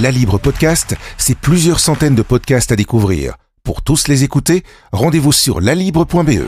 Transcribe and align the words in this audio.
La 0.00 0.10
Libre 0.10 0.38
Podcast, 0.38 0.96
c'est 1.18 1.36
plusieurs 1.36 1.78
centaines 1.78 2.14
de 2.14 2.22
podcasts 2.22 2.72
à 2.72 2.76
découvrir. 2.76 3.34
Pour 3.64 3.82
tous 3.82 4.08
les 4.08 4.24
écouter, 4.24 4.64
rendez-vous 4.92 5.32
sur 5.32 5.60
lalibre.be. 5.60 6.46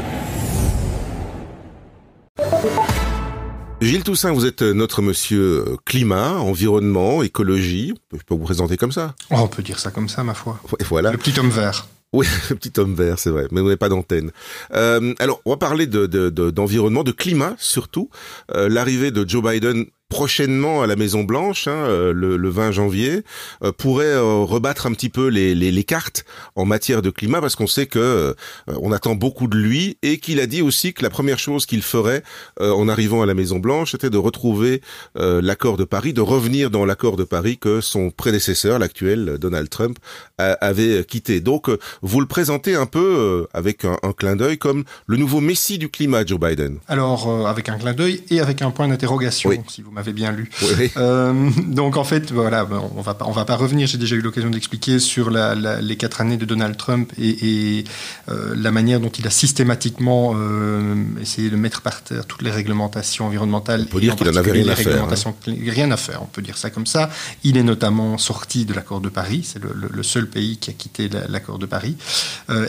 Gilles 3.82 4.04
Toussaint, 4.04 4.32
vous 4.32 4.46
êtes 4.46 4.62
notre 4.62 5.02
monsieur 5.02 5.42
euh, 5.42 5.76
climat, 5.84 6.38
environnement, 6.38 7.22
écologie. 7.22 7.92
Je 8.12 8.22
peux 8.24 8.34
vous 8.34 8.44
présenter 8.44 8.78
comme 8.78 8.92
ça? 8.92 9.14
Oh, 9.30 9.36
on 9.40 9.48
peut 9.48 9.62
dire 9.62 9.78
ça 9.78 9.90
comme 9.90 10.08
ça, 10.08 10.24
ma 10.24 10.32
foi. 10.32 10.58
Et 10.80 10.84
voilà. 10.84 11.12
Le 11.12 11.18
petit 11.18 11.38
homme 11.38 11.50
vert. 11.50 11.86
Oui, 12.14 12.26
le 12.50 12.56
petit 12.56 12.78
homme 12.78 12.94
vert, 12.94 13.18
c'est 13.18 13.30
vrai, 13.30 13.48
mais 13.50 13.60
vous 13.60 13.66
n'avez 13.66 13.76
pas 13.76 13.88
d'antenne. 13.88 14.30
Euh, 14.74 15.14
alors, 15.18 15.40
on 15.44 15.50
va 15.50 15.56
parler 15.56 15.86
d'environnement, 15.86 17.02
de, 17.02 17.10
de, 17.10 17.16
climat 17.16 17.54
surtout. 17.58 18.08
Euh, 18.54 18.68
L'arrivée 18.68 19.10
de 19.10 19.28
Joe 19.28 19.42
Biden 19.42 19.86
prochainement 20.12 20.82
à 20.82 20.86
la 20.86 20.94
Maison 20.94 21.24
Blanche, 21.24 21.68
hein, 21.68 21.86
euh, 21.88 22.12
le, 22.12 22.36
le, 22.36 22.50
20 22.50 22.70
janvier, 22.72 23.22
euh, 23.64 23.72
pourrait 23.72 24.04
euh, 24.04 24.44
rebattre 24.44 24.84
un 24.84 24.92
petit 24.92 25.08
peu 25.08 25.28
les, 25.28 25.54
les, 25.54 25.72
les, 25.72 25.84
cartes 25.84 26.26
en 26.54 26.66
matière 26.66 27.00
de 27.00 27.08
climat, 27.08 27.40
parce 27.40 27.56
qu'on 27.56 27.66
sait 27.66 27.86
que 27.86 28.36
on 28.66 28.92
attend 28.92 29.14
beaucoup 29.14 29.46
de 29.46 29.56
lui 29.56 29.96
et 30.02 30.18
qu'il 30.18 30.38
a 30.38 30.46
dit 30.46 30.60
aussi 30.60 30.92
que 30.92 31.02
la 31.02 31.08
première 31.08 31.38
chose 31.38 31.64
qu'il 31.64 31.82
ferait 31.82 32.22
en 32.60 32.88
arrivant 32.88 33.22
à 33.22 33.26
la 33.26 33.34
Maison 33.34 33.58
Blanche, 33.58 33.92
c'était 33.92 34.10
de 34.10 34.18
retrouver 34.18 34.82
l'accord 35.16 35.76
de 35.76 35.84
Paris, 35.84 36.12
de 36.12 36.20
revenir 36.20 36.70
dans 36.70 36.84
l'accord 36.84 37.16
de 37.16 37.24
Paris 37.24 37.58
que 37.58 37.80
son 37.80 38.10
prédécesseur, 38.10 38.78
l'actuel 38.78 39.38
Donald 39.40 39.68
Trump, 39.68 39.98
avait 40.38 41.04
quitté. 41.04 41.40
Donc, 41.40 41.70
vous 42.02 42.20
le 42.20 42.26
présentez 42.26 42.74
un 42.74 42.86
peu 42.86 43.46
avec 43.52 43.84
un, 43.84 43.96
un 44.02 44.12
clin 44.12 44.36
d'œil 44.36 44.58
comme 44.58 44.84
le 45.06 45.16
nouveau 45.16 45.40
messie 45.40 45.78
du 45.78 45.88
climat, 45.88 46.24
Joe 46.24 46.38
Biden. 46.38 46.78
Alors, 46.88 47.46
avec 47.46 47.68
un 47.68 47.78
clin 47.78 47.94
d'œil 47.94 48.22
et 48.30 48.40
avec 48.40 48.62
un 48.62 48.70
point 48.70 48.88
d'interrogation, 48.88 49.50
oui. 49.50 49.60
si 49.68 49.82
vous 49.82 49.90
m'avez 49.90 50.01
bien 50.10 50.32
lu. 50.32 50.50
Oui. 50.62 50.90
Euh, 50.96 51.50
donc 51.68 51.96
en 51.96 52.04
fait, 52.04 52.32
voilà, 52.32 52.66
on 52.96 53.00
va 53.00 53.14
pas, 53.14 53.26
on 53.26 53.32
va 53.32 53.44
pas 53.44 53.56
revenir. 53.56 53.86
J'ai 53.86 53.98
déjà 53.98 54.16
eu 54.16 54.20
l'occasion 54.20 54.50
d'expliquer 54.50 54.98
sur 54.98 55.30
la, 55.30 55.54
la, 55.54 55.80
les 55.80 55.96
quatre 55.96 56.20
années 56.20 56.36
de 56.36 56.44
Donald 56.44 56.76
Trump 56.76 57.12
et, 57.18 57.78
et 57.78 57.84
euh, 58.28 58.54
la 58.56 58.70
manière 58.72 59.00
dont 59.00 59.10
il 59.10 59.26
a 59.26 59.30
systématiquement 59.30 60.34
euh, 60.34 60.94
essayé 61.20 61.50
de 61.50 61.56
mettre 61.56 61.82
par 61.82 62.02
terre 62.02 62.26
toutes 62.26 62.42
les 62.42 62.50
réglementations 62.50 63.26
environnementales. 63.26 63.82
On 63.88 63.92
peut 63.92 64.00
dire 64.00 64.16
qu'il 64.16 64.28
en 64.28 64.36
avait 64.36 64.52
rien 64.52 64.68
à 64.68 64.76
faire. 64.76 65.04
Hein. 65.04 65.34
Rien 65.46 65.90
à 65.90 65.96
faire, 65.96 66.22
on 66.22 66.26
peut 66.26 66.42
dire 66.42 66.56
ça 66.58 66.70
comme 66.70 66.86
ça. 66.86 67.10
Il 67.44 67.56
est 67.56 67.62
notamment 67.62 68.18
sorti 68.18 68.64
de 68.64 68.74
l'accord 68.74 69.00
de 69.00 69.08
Paris. 69.08 69.42
C'est 69.44 69.62
le, 69.62 69.72
le, 69.74 69.88
le, 69.92 70.02
seul 70.02 70.28
pays 70.28 70.56
qui 70.58 70.70
a 70.70 70.72
quitté 70.72 71.08
l'accord 71.28 71.58
de 71.58 71.66
Paris. 71.66 71.96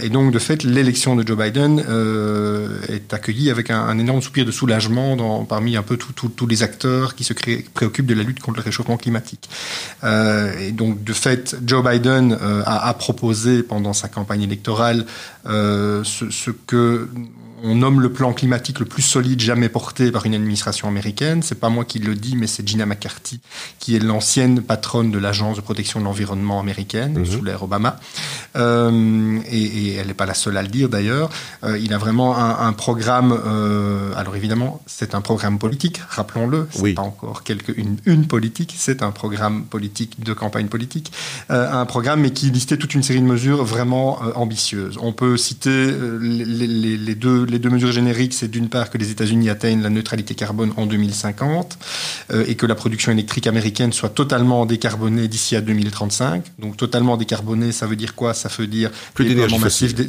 Et 0.02 0.10
donc 0.10 0.32
de 0.32 0.40
fait, 0.40 0.64
l'élection 0.64 1.16
de 1.16 1.26
Joe 1.26 1.38
Biden 1.38 1.80
est 2.90 3.14
accueillie 3.14 3.50
avec 3.50 3.70
un, 3.70 3.82
un, 3.82 3.98
énorme 3.98 4.22
soupir 4.22 4.46
de 4.46 4.52
soulagement 4.52 5.16
dans, 5.16 5.46
parmi 5.46 5.76
un 5.76 5.84
peu 5.84 5.98
tous 5.98 6.48
les 6.48 6.64
acteurs 6.64 7.13
qui 7.16 7.24
se 7.24 7.34
préoccupe 7.74 8.06
de 8.06 8.14
la 8.14 8.24
lutte 8.24 8.40
contre 8.40 8.58
le 8.58 8.64
réchauffement 8.64 8.98
climatique. 8.98 9.50
Euh, 10.04 10.58
et 10.60 10.72
donc, 10.72 11.04
de 11.04 11.14
fait, 11.14 11.56
Joe 11.66 11.84
Biden 11.84 12.38
euh, 12.42 12.64
a, 12.66 12.94
proposé 12.94 13.64
pendant 13.64 13.94
sa 13.94 14.08
campagne 14.08 14.44
électorale 14.44 15.06
euh, 15.46 16.04
ce 16.04 16.52
que 16.52 17.10
on 17.64 17.76
nomme 17.76 18.02
le 18.02 18.12
plan 18.12 18.34
climatique 18.34 18.80
le 18.80 18.86
plus 18.86 19.02
solide 19.02 19.40
jamais 19.40 19.70
porté 19.70 20.12
par 20.12 20.26
une 20.26 20.36
administration 20.36 20.90
américaine. 20.90 21.42
C'est 21.42 21.60
pas 21.60 21.70
moi 21.70 21.86
qui 21.86 21.98
le 21.98 22.14
dis, 22.14 22.36
mais 22.36 22.46
c'est 22.46 22.68
Gina 22.68 22.86
McCarthy, 22.86 23.40
qui 23.80 23.96
est 23.96 24.00
l'ancienne 24.00 24.62
patronne 24.62 25.12
de 25.12 25.18
l'agence 25.18 25.56
de 25.56 25.62
protection 25.62 26.02
de 26.02 26.06
l'environnement 26.06 26.60
américaine 26.60 27.20
mmh. 27.20 27.26
sous 27.26 27.42
l'ère 27.42 27.64
Obama. 27.64 28.00
Euh, 28.58 29.40
et, 29.50 29.64
et, 29.64 29.94
elle 29.96 30.08
n'est 30.08 30.14
pas 30.14 30.26
la 30.26 30.34
seule 30.34 30.58
à 30.58 30.62
le 30.62 30.68
dire 30.68 30.90
d'ailleurs. 30.90 31.30
Euh, 31.64 31.80
il 31.80 31.94
a 31.94 31.98
vraiment 31.98 32.38
un, 32.38 32.68
un 32.68 32.74
programme. 32.74 33.32
Euh, 33.46 34.14
alors 34.18 34.36
évidemment, 34.36 34.82
c'est 34.86 35.16
un 35.16 35.22
programme 35.22 35.58
politique. 35.58 36.02
Rappelons-le. 36.10 36.68
C'est 36.70 36.82
oui. 36.82 36.94
pas 36.94 37.02
encore 37.02 37.44
quelque 37.44 37.72
une, 37.78 37.96
une 38.06 38.28
politique. 38.28 38.76
C'est 38.78 39.02
un 39.04 39.12
programme 39.12 39.64
politique 39.64 40.22
de 40.22 40.34
campagne 40.34 40.68
politique. 40.68 41.14
Un 41.50 41.86
programme, 41.86 42.22
mais 42.22 42.32
qui 42.32 42.50
listait 42.50 42.78
toute 42.78 42.94
une 42.94 43.04
série 43.04 43.22
de 43.22 43.26
mesures 43.26 43.64
vraiment 43.64 44.20
ambitieuses. 44.36 44.98
On 45.02 45.14
peut 45.14 45.38
citer 45.38 45.94
les, 46.20 46.46
les, 46.46 46.98
les 46.98 47.16
deux 47.16 47.46
les 47.54 47.60
deux 47.60 47.70
mesures 47.70 47.92
génériques, 47.92 48.34
c'est 48.34 48.50
d'une 48.50 48.68
part 48.68 48.90
que 48.90 48.98
les 48.98 49.12
États-Unis 49.12 49.50
atteignent 49.50 49.82
la 49.82 49.90
neutralité 49.90 50.36
carbone 50.36 50.74
en 50.76 50.86
2050 50.86 51.78
euh, 52.32 52.46
et 52.48 52.56
que 52.56 52.66
la 52.66 52.76
production 52.76 53.12
électrique 53.12 53.48
américaine 53.48 53.94
soit 53.94 54.10
totalement 54.10 54.66
décarbonée 54.66 55.28
d'ici 55.28 55.56
à 55.56 55.62
2035. 55.62 56.44
Donc 56.60 56.78
totalement 56.78 57.16
décarbonée, 57.16 57.72
ça 57.72 57.86
veut 57.86 57.96
dire 57.96 58.16
quoi? 58.16 58.34
Ça 58.34 58.50
veut 58.50 58.68
dire 58.68 58.92
plus 59.14 59.26
déploiement 59.26 59.60
massif 59.60 59.94
des, 59.94 60.08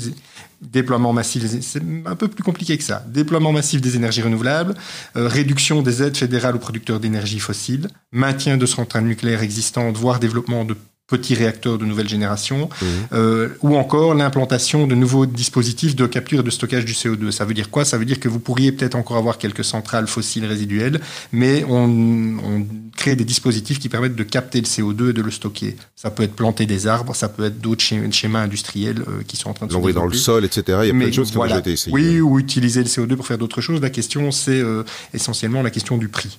déploiement 0.63 1.13
massif, 1.13 1.45
c'est 1.61 1.83
un 2.07 2.17
peu 2.17 2.29
plus 2.29 2.43
compliqué 2.43 2.79
que 2.79 2.85
ça. 2.85 3.05
Déploiement 3.09 3.53
massif 3.53 3.83
des 3.83 3.97
énergies 3.97 4.23
renouvelables, 4.23 4.75
euh, 5.17 5.29
réduction 5.29 5.83
des 5.83 6.03
aides 6.03 6.17
fédérales 6.17 6.57
aux 6.57 6.61
producteurs 6.61 7.01
d'énergie 7.01 7.41
fossile, 7.41 7.89
maintien 8.13 8.57
de 8.57 8.65
centrales 8.65 9.05
nucléaires 9.05 9.43
existantes, 9.43 9.97
voire 9.97 10.19
développement 10.19 10.65
de 10.65 10.75
petits 11.07 11.35
réacteurs 11.35 11.77
de 11.77 11.85
nouvelle 11.85 12.09
génération, 12.09 12.71
mmh. 12.71 12.87
euh, 13.13 13.49
ou 13.61 13.77
encore 13.77 14.15
l'implantation 14.15 14.87
de 14.87 14.95
nouveaux 14.95 15.27
dispositifs 15.27 15.95
de 15.95 16.07
capture 16.07 16.41
et 16.41 16.43
de 16.43 16.51
stockage 16.51 16.87
du 16.87 16.93
CO2. 16.93 17.31
Ça 17.31 17.45
veut 17.45 17.53
dire 17.53 17.71
quoi? 17.71 17.85
Ça 17.85 17.99
veut 17.99 18.07
dire 18.07 18.19
que 18.19 18.29
vous 18.29 18.41
pourriez 18.41 18.73
peut-être 18.73 18.95
encore 18.95 19.19
avoir 19.19 19.37
quelques 19.37 19.65
centrales 19.65 20.07
fossiles 20.07 20.47
résiduelles, 20.47 21.01
mais 21.31 21.63
on, 21.69 22.39
on, 22.43 22.67
crée 22.97 23.17
des 23.17 23.25
dispositifs 23.25 23.81
qui 23.81 23.89
permettent 23.89 24.15
de 24.15 24.23
capter 24.23 24.61
le 24.61 24.67
CO2 24.67 25.11
et 25.11 25.13
de 25.13 25.21
le 25.21 25.31
stocker. 25.31 25.77
Ça 25.97 26.11
peut 26.11 26.23
être 26.23 26.35
planter 26.35 26.65
des 26.65 26.87
arbres, 26.87 27.15
ça 27.15 27.29
peut 27.29 27.45
être 27.45 27.61
d'autres 27.61 27.83
schémas 27.83 28.41
industriels 28.41 29.01
euh, 29.01 29.23
qui 29.27 29.37
sont 29.37 29.51
en 29.51 29.53
train 29.53 29.67
de 29.67 29.73
L'envoyer 29.73 29.95
dans 29.95 30.07
le 30.07 30.15
sol, 30.15 30.45
etc. 30.45 30.79
Il 30.83 30.87
y 30.87 30.91
a 30.91 30.93
mais 30.93 31.01
plein 31.01 31.09
de 31.09 31.15
choses 31.15 31.31
qui 31.31 31.35
voilà. 31.35 31.57
ont 31.57 31.57
déjà 31.57 31.61
été 31.61 31.73
essayées. 31.73 31.93
Oui, 31.93 32.21
ou 32.21 32.39
utiliser 32.39 32.81
le 32.81 32.89
CO2 32.89 33.17
pour 33.17 33.27
faire 33.27 33.37
d'autres 33.37 33.61
choses. 33.61 33.81
La 33.81 33.91
question, 33.91 34.31
c'est 34.31 34.61
euh, 34.61 34.85
essentiellement 35.13 35.63
la 35.63 35.71
question 35.71 35.99
du 35.99 36.09
prix. 36.09 36.39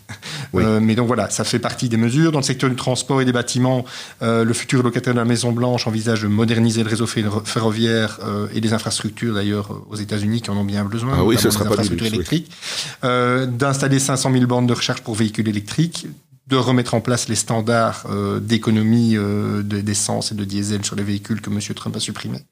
Oui. 0.56 0.64
Euh, 0.66 0.80
mais 0.82 0.96
donc 0.96 1.08
voilà, 1.08 1.30
ça 1.30 1.44
fait 1.44 1.60
partie 1.60 1.90
des 1.90 1.98
mesures. 1.98 2.32
Dans 2.32 2.40
le 2.40 2.44
secteur 2.44 2.70
du 2.70 2.76
transport 2.76 3.22
et 3.22 3.26
des 3.26 3.34
bâtiments, 3.34 3.86
le 4.22 4.54
futur 4.54 4.84
locataire 4.84 5.14
de 5.14 5.20
la 5.20 5.26
Maison 5.26 5.52
Blanche 5.52 5.88
envisage 5.88 6.22
de 6.22 6.28
moderniser 6.28 6.84
le 6.84 6.90
réseau 6.90 7.08
ferroviaire 7.08 8.20
euh, 8.24 8.48
et 8.54 8.62
des 8.62 8.74
infrastructures 8.74 9.34
d'ailleurs 9.34 9.70
aux 9.90 9.96
États-Unis 9.96 10.42
qui 10.42 10.50
en 10.50 10.58
ont 10.58 10.64
bien 10.64 10.86
besoin, 10.86 11.14
ah 11.18 11.24
oui, 11.24 11.38
ce 11.38 11.50
sera 11.50 11.66
des 11.66 11.72
infrastructures 11.72 12.10
pas 12.10 12.16
électriques, 12.16 12.48
oui. 12.50 12.90
euh, 13.10 13.46
d'installer 13.46 14.00
500 14.00 14.32
000 14.32 14.46
bornes 14.46 14.68
de 14.68 14.74
recharge 14.74 15.02
pour 15.02 15.16
véhicules 15.16 15.48
électriques, 15.48 16.08
de 16.48 16.56
remettre 16.56 16.94
en 16.94 17.02
place 17.02 17.28
les 17.28 17.36
standards 17.36 18.06
euh, 18.10 18.40
d'économie 18.40 19.16
euh, 19.16 19.64
d'essence 19.64 20.32
et 20.32 20.36
de 20.36 20.44
diesel 20.44 20.86
sur 20.86 20.96
les 20.96 21.04
véhicules 21.04 21.42
que 21.42 21.50
M. 21.50 21.60
Trump 21.76 21.96
a 21.96 22.00
supprimés, 22.00 22.46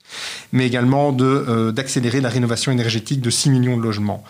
mais 0.52 0.66
également 0.66 1.12
de 1.12 1.72
d'accélérer 1.72 2.22
la 2.22 2.30
rénovation 2.30 2.72
énergétique 2.72 3.22
de 3.22 3.30
6 3.30 3.50
millions 3.50 3.78
de 3.78 3.84
logements. 3.84 4.24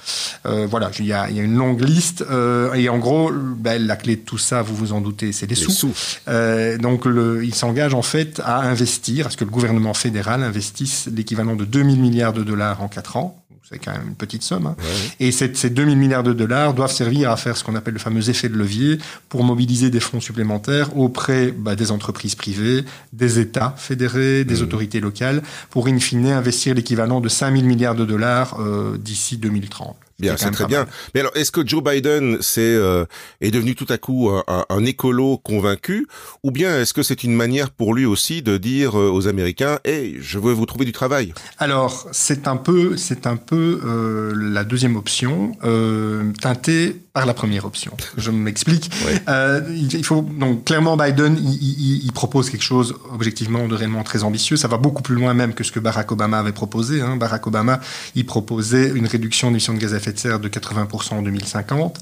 Euh, 0.45 0.67
voilà, 0.69 0.91
il 0.99 1.05
y, 1.05 1.09
y, 1.09 1.13
a, 1.13 1.27
une 1.29 1.55
longue 1.55 1.81
liste 1.81 2.23
euh, 2.29 2.73
et 2.73 2.89
en 2.89 2.97
gros, 2.97 3.31
ben, 3.31 3.85
la 3.85 3.95
clé 3.95 4.15
de 4.15 4.21
tout 4.21 4.37
ça, 4.37 4.61
vous 4.61 4.75
vous 4.75 4.93
en 4.93 5.01
doutez, 5.01 5.31
c'est 5.31 5.45
les, 5.45 5.55
les, 5.55 5.61
sous. 5.61 5.71
sous. 5.71 5.93
Euh, 6.27 6.77
donc, 6.77 7.05
le, 7.05 7.45
il 7.45 7.55
s'engage 7.55 7.93
en 7.93 8.01
fait 8.01 8.41
à 8.43 8.61
investir, 8.61 9.27
à 9.27 9.29
ce 9.29 9.37
que 9.37 9.45
le 9.45 9.51
gouvernement 9.51 9.93
fédéral 9.93 10.43
investisse 10.43 11.09
l'équivalent 11.13 11.55
de 11.55 11.65
2000 11.65 11.99
milliards 11.99 12.33
de 12.33 12.43
dollars 12.43 12.81
en 12.81 12.87
4 12.87 13.17
ans 13.17 13.42
c'est 13.73 13.79
quand 13.79 13.91
même 13.91 14.09
une 14.09 14.15
petite 14.15 14.43
somme. 14.43 14.67
Hein. 14.67 14.75
Ouais. 14.79 15.27
Et 15.27 15.31
cette, 15.31 15.57
ces 15.57 15.69
2000 15.69 15.97
milliards 15.97 16.23
de 16.23 16.33
dollars 16.33 16.73
doivent 16.73 16.91
servir 16.91 17.31
à 17.31 17.37
faire 17.37 17.57
ce 17.57 17.63
qu'on 17.63 17.75
appelle 17.75 17.93
le 17.93 17.99
fameux 17.99 18.29
effet 18.29 18.49
de 18.49 18.55
levier 18.55 18.99
pour 19.29 19.43
mobiliser 19.43 19.89
des 19.89 19.99
fonds 19.99 20.21
supplémentaires 20.21 20.95
auprès 20.97 21.51
bah, 21.51 21.75
des 21.75 21.91
entreprises 21.91 22.35
privées, 22.35 22.83
des 23.11 23.39
États 23.39 23.73
fédérés, 23.77 24.43
des 24.43 24.59
mmh. 24.59 24.63
autorités 24.63 24.99
locales, 24.99 25.41
pour 25.69 25.87
in 25.87 25.99
fine 25.99 26.27
investir 26.27 26.75
l'équivalent 26.75 27.19
de 27.19 27.29
5000 27.29 27.65
milliards 27.65 27.95
de 27.95 28.05
dollars 28.05 28.57
euh, 28.59 28.97
d'ici 28.97 29.37
2030. 29.37 29.95
Bien, 30.19 30.37
c'est 30.37 30.51
très 30.51 30.65
bien. 30.65 30.79
Mal. 30.79 30.93
Mais 31.13 31.19
alors, 31.21 31.35
est-ce 31.35 31.51
que 31.51 31.65
Joe 31.65 31.83
Biden 31.83 32.37
c'est 32.41 32.61
euh, 32.61 33.05
est 33.41 33.51
devenu 33.51 33.75
tout 33.75 33.87
à 33.89 33.97
coup 33.97 34.29
un, 34.29 34.43
un, 34.47 34.65
un 34.69 34.85
écolo 34.85 35.37
convaincu, 35.37 36.07
ou 36.43 36.51
bien 36.51 36.79
est-ce 36.79 36.93
que 36.93 37.03
c'est 37.03 37.23
une 37.23 37.33
manière 37.35 37.71
pour 37.71 37.93
lui 37.93 38.05
aussi 38.05 38.41
de 38.41 38.57
dire 38.57 38.97
euh, 38.99 39.09
aux 39.09 39.27
Américains, 39.27 39.79
hey, 39.85 40.17
je 40.19 40.39
veux 40.39 40.53
vous 40.53 40.65
trouver 40.65 40.85
du 40.85 40.91
travail 40.91 41.33
Alors, 41.57 42.07
c'est 42.11 42.47
un 42.47 42.57
peu, 42.57 42.97
c'est 42.97 43.27
un 43.27 43.37
peu 43.37 43.81
euh, 43.85 44.33
la 44.35 44.63
deuxième 44.63 44.95
option, 44.95 45.53
euh, 45.63 46.31
teintée 46.41 47.02
par 47.13 47.27
la 47.27 47.35
première 47.35 47.65
option. 47.65 47.95
Je 48.17 48.31
m'explique. 48.31 48.89
oui. 49.05 49.13
Euh, 49.29 49.61
il 49.69 50.03
faut 50.03 50.23
donc 50.23 50.65
clairement 50.65 50.97
Biden, 50.97 51.37
il, 51.37 51.53
il, 51.61 52.05
il, 52.05 52.11
propose 52.11 52.49
quelque 52.49 52.63
chose 52.63 52.95
objectivement 53.11 53.67
de 53.67 53.75
réellement 53.75 54.03
très 54.03 54.23
ambitieux. 54.23 54.57
Ça 54.57 54.67
va 54.67 54.77
beaucoup 54.77 55.03
plus 55.03 55.13
loin 55.13 55.35
même 55.35 55.53
que 55.53 55.63
ce 55.63 55.71
que 55.71 55.79
Barack 55.79 56.11
Obama 56.11 56.39
avait 56.39 56.51
proposé. 56.51 57.01
Hein. 57.01 57.15
Barack 57.15 57.45
Obama, 57.45 57.79
il 58.15 58.25
proposait 58.25 58.89
une 58.89 59.05
réduction 59.05 59.49
d'émissions 59.49 59.75
de 59.75 59.79
gaz 59.79 59.93
à 59.93 59.97
effet 59.97 60.11
de 60.11 60.17
serre 60.17 60.39
de 60.39 60.49
80% 60.49 61.13
en 61.13 61.21
2050. 61.21 61.99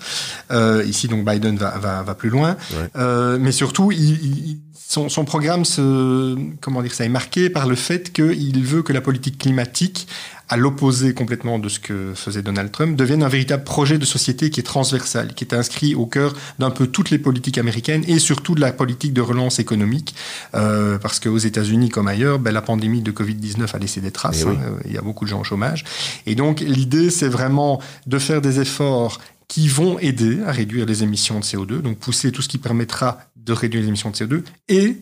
Euh, 0.51 0.85
ici, 0.87 1.09
donc 1.09 1.29
Biden 1.29 1.57
va, 1.57 1.77
va, 1.77 2.03
va 2.03 2.15
plus 2.15 2.29
loin. 2.29 2.55
Euh, 2.95 3.37
mais 3.37 3.51
surtout, 3.51 3.91
il, 3.91 4.59
son, 4.91 5.07
son, 5.07 5.23
programme 5.23 5.63
se, 5.63 6.37
comment 6.59 6.81
dire 6.81 6.93
ça, 6.93 7.05
est 7.05 7.09
marqué 7.09 7.49
par 7.49 7.67
le 7.67 7.75
fait 7.75 8.11
qu'il 8.11 8.65
veut 8.65 8.83
que 8.83 8.91
la 8.91 8.99
politique 8.99 9.37
climatique 9.37 10.07
à 10.51 10.57
l'opposé 10.57 11.13
complètement 11.13 11.59
de 11.59 11.69
ce 11.69 11.79
que 11.79 12.13
faisait 12.13 12.41
Donald 12.41 12.71
Trump, 12.71 12.97
devienne 12.97 13.23
un 13.23 13.29
véritable 13.29 13.63
projet 13.63 13.97
de 13.97 14.03
société 14.03 14.49
qui 14.49 14.59
est 14.59 14.63
transversal, 14.63 15.33
qui 15.33 15.45
est 15.45 15.53
inscrit 15.53 15.95
au 15.95 16.05
cœur 16.05 16.33
d'un 16.59 16.71
peu 16.71 16.87
toutes 16.87 17.09
les 17.09 17.17
politiques 17.17 17.57
américaines 17.57 18.03
et 18.05 18.19
surtout 18.19 18.53
de 18.53 18.59
la 18.59 18.73
politique 18.73 19.13
de 19.13 19.21
relance 19.21 19.59
économique, 19.59 20.13
euh, 20.53 20.99
parce 20.99 21.21
qu'aux 21.21 21.37
États-Unis 21.37 21.87
comme 21.87 22.09
ailleurs, 22.09 22.37
ben, 22.37 22.51
la 22.51 22.61
pandémie 22.61 23.01
de 23.01 23.13
Covid-19 23.13 23.73
a 23.73 23.79
laissé 23.79 24.01
des 24.01 24.11
traces, 24.11 24.43
oui. 24.45 24.53
hein, 24.53 24.75
il 24.83 24.91
y 24.91 24.97
a 24.97 25.01
beaucoup 25.01 25.23
de 25.23 25.29
gens 25.29 25.39
au 25.39 25.45
chômage. 25.45 25.85
Et 26.25 26.35
donc 26.35 26.59
l'idée, 26.59 27.11
c'est 27.11 27.29
vraiment 27.29 27.81
de 28.05 28.19
faire 28.19 28.41
des 28.41 28.59
efforts 28.59 29.21
qui 29.47 29.69
vont 29.69 29.99
aider 29.99 30.39
à 30.45 30.51
réduire 30.51 30.85
les 30.85 31.03
émissions 31.03 31.39
de 31.39 31.45
CO2, 31.45 31.81
donc 31.81 31.97
pousser 31.97 32.33
tout 32.33 32.41
ce 32.41 32.49
qui 32.49 32.57
permettra 32.57 33.19
de 33.37 33.53
réduire 33.53 33.83
les 33.83 33.87
émissions 33.87 34.09
de 34.09 34.15
CO2 34.17 34.43
et 34.67 34.97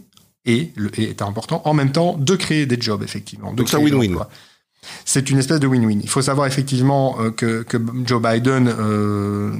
et, 0.45 0.71
le, 0.75 0.89
et 0.99 1.09
est 1.09 1.21
important, 1.21 1.61
en 1.65 1.73
même 1.73 1.91
temps 1.91 2.17
de 2.17 2.35
créer 2.35 2.65
des 2.65 2.79
jobs, 2.79 3.03
effectivement. 3.03 3.53
Donc 3.53 3.69
c'est 3.69 3.75
un 3.75 3.81
win-win. 3.81 4.25
C'est 5.05 5.29
une 5.29 5.39
espèce 5.39 5.59
de 5.59 5.67
win-win. 5.67 5.99
Il 6.03 6.09
faut 6.09 6.21
savoir 6.21 6.47
effectivement 6.47 7.17
euh, 7.19 7.31
que, 7.31 7.63
que, 7.63 7.77
Joe 8.05 8.21
Biden 8.21 8.67
euh, 8.67 9.51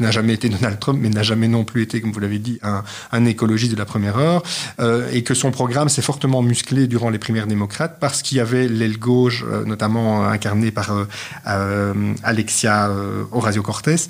n'a 0.00 0.10
jamais 0.10 0.34
été 0.34 0.48
Donald 0.48 0.78
Trump, 0.78 0.98
mais 1.00 1.08
n'a 1.08 1.22
jamais 1.22 1.48
non 1.48 1.64
plus 1.64 1.82
été, 1.82 2.00
comme 2.00 2.12
vous 2.12 2.20
l'avez 2.20 2.38
dit, 2.38 2.58
un, 2.62 2.82
un, 3.12 3.24
écologiste 3.24 3.72
de 3.72 3.78
la 3.78 3.84
première 3.84 4.18
heure, 4.18 4.42
euh, 4.80 5.08
et 5.12 5.22
que 5.22 5.34
son 5.34 5.50
programme 5.50 5.88
s'est 5.88 6.02
fortement 6.02 6.42
musclé 6.42 6.86
durant 6.86 7.10
les 7.10 7.18
primaires 7.18 7.46
démocrates 7.46 7.98
parce 8.00 8.22
qu'il 8.22 8.38
y 8.38 8.40
avait 8.40 8.68
l'aile 8.68 8.98
gauche, 8.98 9.44
notamment 9.66 10.24
incarnée 10.24 10.70
par 10.70 11.06
euh, 11.46 12.14
Alexia 12.22 12.90
Ocasio-Cortez 13.32 14.08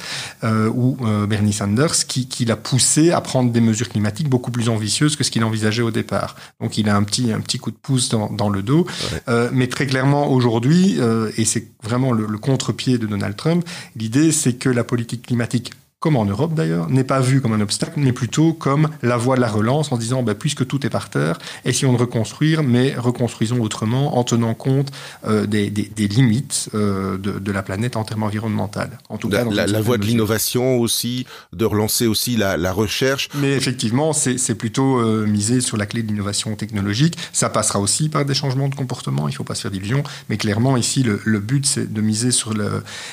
ou 0.75 0.97
Bernie 1.29 1.53
Sanders, 1.53 2.07
qui, 2.07 2.29
qui 2.29 2.45
l'a 2.45 2.57
poussé 2.57 3.11
à 3.11 3.21
prendre 3.21 3.53
des 3.53 3.61
mesures 3.61 3.89
climatiques 3.89 4.29
beaucoup 4.29 4.51
plus 4.51 4.69
ambitieuses 4.69 5.17
que 5.17 5.25
ce 5.25 5.31
qu'il 5.31 5.45
envisageait 5.45 5.83
au 5.83 5.91
départ. 5.91 6.37
Donc 6.61 6.79
il 6.79 6.89
a 6.89 6.97
un 6.97 7.03
petit, 7.03 7.33
un 7.33 7.41
petit 7.41 7.59
coup 7.59 7.71
de 7.71 7.77
pouce 7.77 8.09
dans, 8.09 8.31
dans 8.31 8.49
le 8.49 8.63
dos, 8.63 8.87
ouais. 9.29 9.51
mais 9.53 9.67
très 9.69 9.87
clairement 9.87 10.04
aujourd'hui, 10.13 10.97
euh, 10.99 11.31
et 11.37 11.45
c'est 11.45 11.69
vraiment 11.83 12.13
le, 12.13 12.27
le 12.27 12.39
contre-pied 12.39 12.99
de 12.99 13.07
Donald 13.07 13.37
Trump, 13.37 13.65
l'idée 13.97 14.33
c'est 14.33 14.55
que 14.55 14.69
la 14.69 14.85
politique 14.85 15.27
climatique 15.27 15.73
comme 16.05 16.17
en 16.17 16.27
Europe 16.27 16.53
d'ailleurs, 16.53 16.91
n'est 16.91 17.03
pas 17.03 17.21
vu 17.21 17.41
comme 17.41 17.55
un 17.55 17.63
obstacle, 17.63 17.95
mais 17.97 18.13
plutôt 18.13 18.53
comme 18.53 18.91
la 19.01 19.17
voie 19.17 19.37
de 19.37 19.41
la 19.41 19.49
relance 19.49 19.91
en 19.91 19.97
disant 19.97 20.23
bah, 20.23 20.35
puisque 20.35 20.67
tout 20.67 20.85
est 20.85 20.91
par 20.91 21.09
terre, 21.09 21.39
essayons 21.65 21.95
de 21.95 21.99
reconstruire, 21.99 22.63
mais 22.63 22.95
reconstruisons 22.95 23.63
autrement 23.63 24.19
en 24.19 24.23
tenant 24.23 24.53
compte 24.53 24.91
euh, 25.27 25.47
des, 25.47 25.71
des, 25.71 25.85
des, 25.97 26.07
limites 26.07 26.69
euh, 26.75 27.17
de, 27.17 27.39
de, 27.39 27.53
la 27.53 27.63
planète 27.63 27.97
en 27.97 28.05
termes 28.05 28.25
environnementaux. 28.25 28.81
En 29.09 29.17
tout 29.17 29.31
la, 29.31 29.45
cas, 29.45 29.51
la, 29.51 29.67
la 29.67 29.81
voie 29.81 29.97
de 29.97 30.05
l'innovation 30.05 30.77
aussi, 30.77 31.25
de 31.55 31.65
relancer 31.65 32.07
aussi 32.07 32.37
la, 32.37 32.59
la 32.59 32.73
recherche. 32.73 33.31
Mais 33.37 33.55
effectivement, 33.55 34.13
c'est 34.13 34.55
plutôt 34.57 34.99
euh, 34.99 35.25
misé 35.25 35.63
sur 35.63 35.79
la 35.79 35.87
clé 35.87 36.03
de 36.03 36.09
l'innovation 36.09 36.55
technologique. 36.55 37.17
Ça 37.33 37.49
passera 37.49 37.81
aussi 37.81 38.11
par 38.11 38.27
des 38.27 38.35
changements 38.35 38.69
de 38.69 38.75
comportement, 38.75 39.27
il 39.27 39.31
ne 39.31 39.37
faut 39.37 39.45
pas 39.45 39.55
se 39.55 39.63
faire 39.63 39.71
d'illusions, 39.71 40.03
mais 40.29 40.37
clairement 40.37 40.77
ici, 40.77 41.03
le, 41.03 41.19
le 41.25 41.41
but, 41.41 41.65
c'est 41.65 41.91
de 41.91 42.01
miser 42.03 42.31
sur 42.31 42.53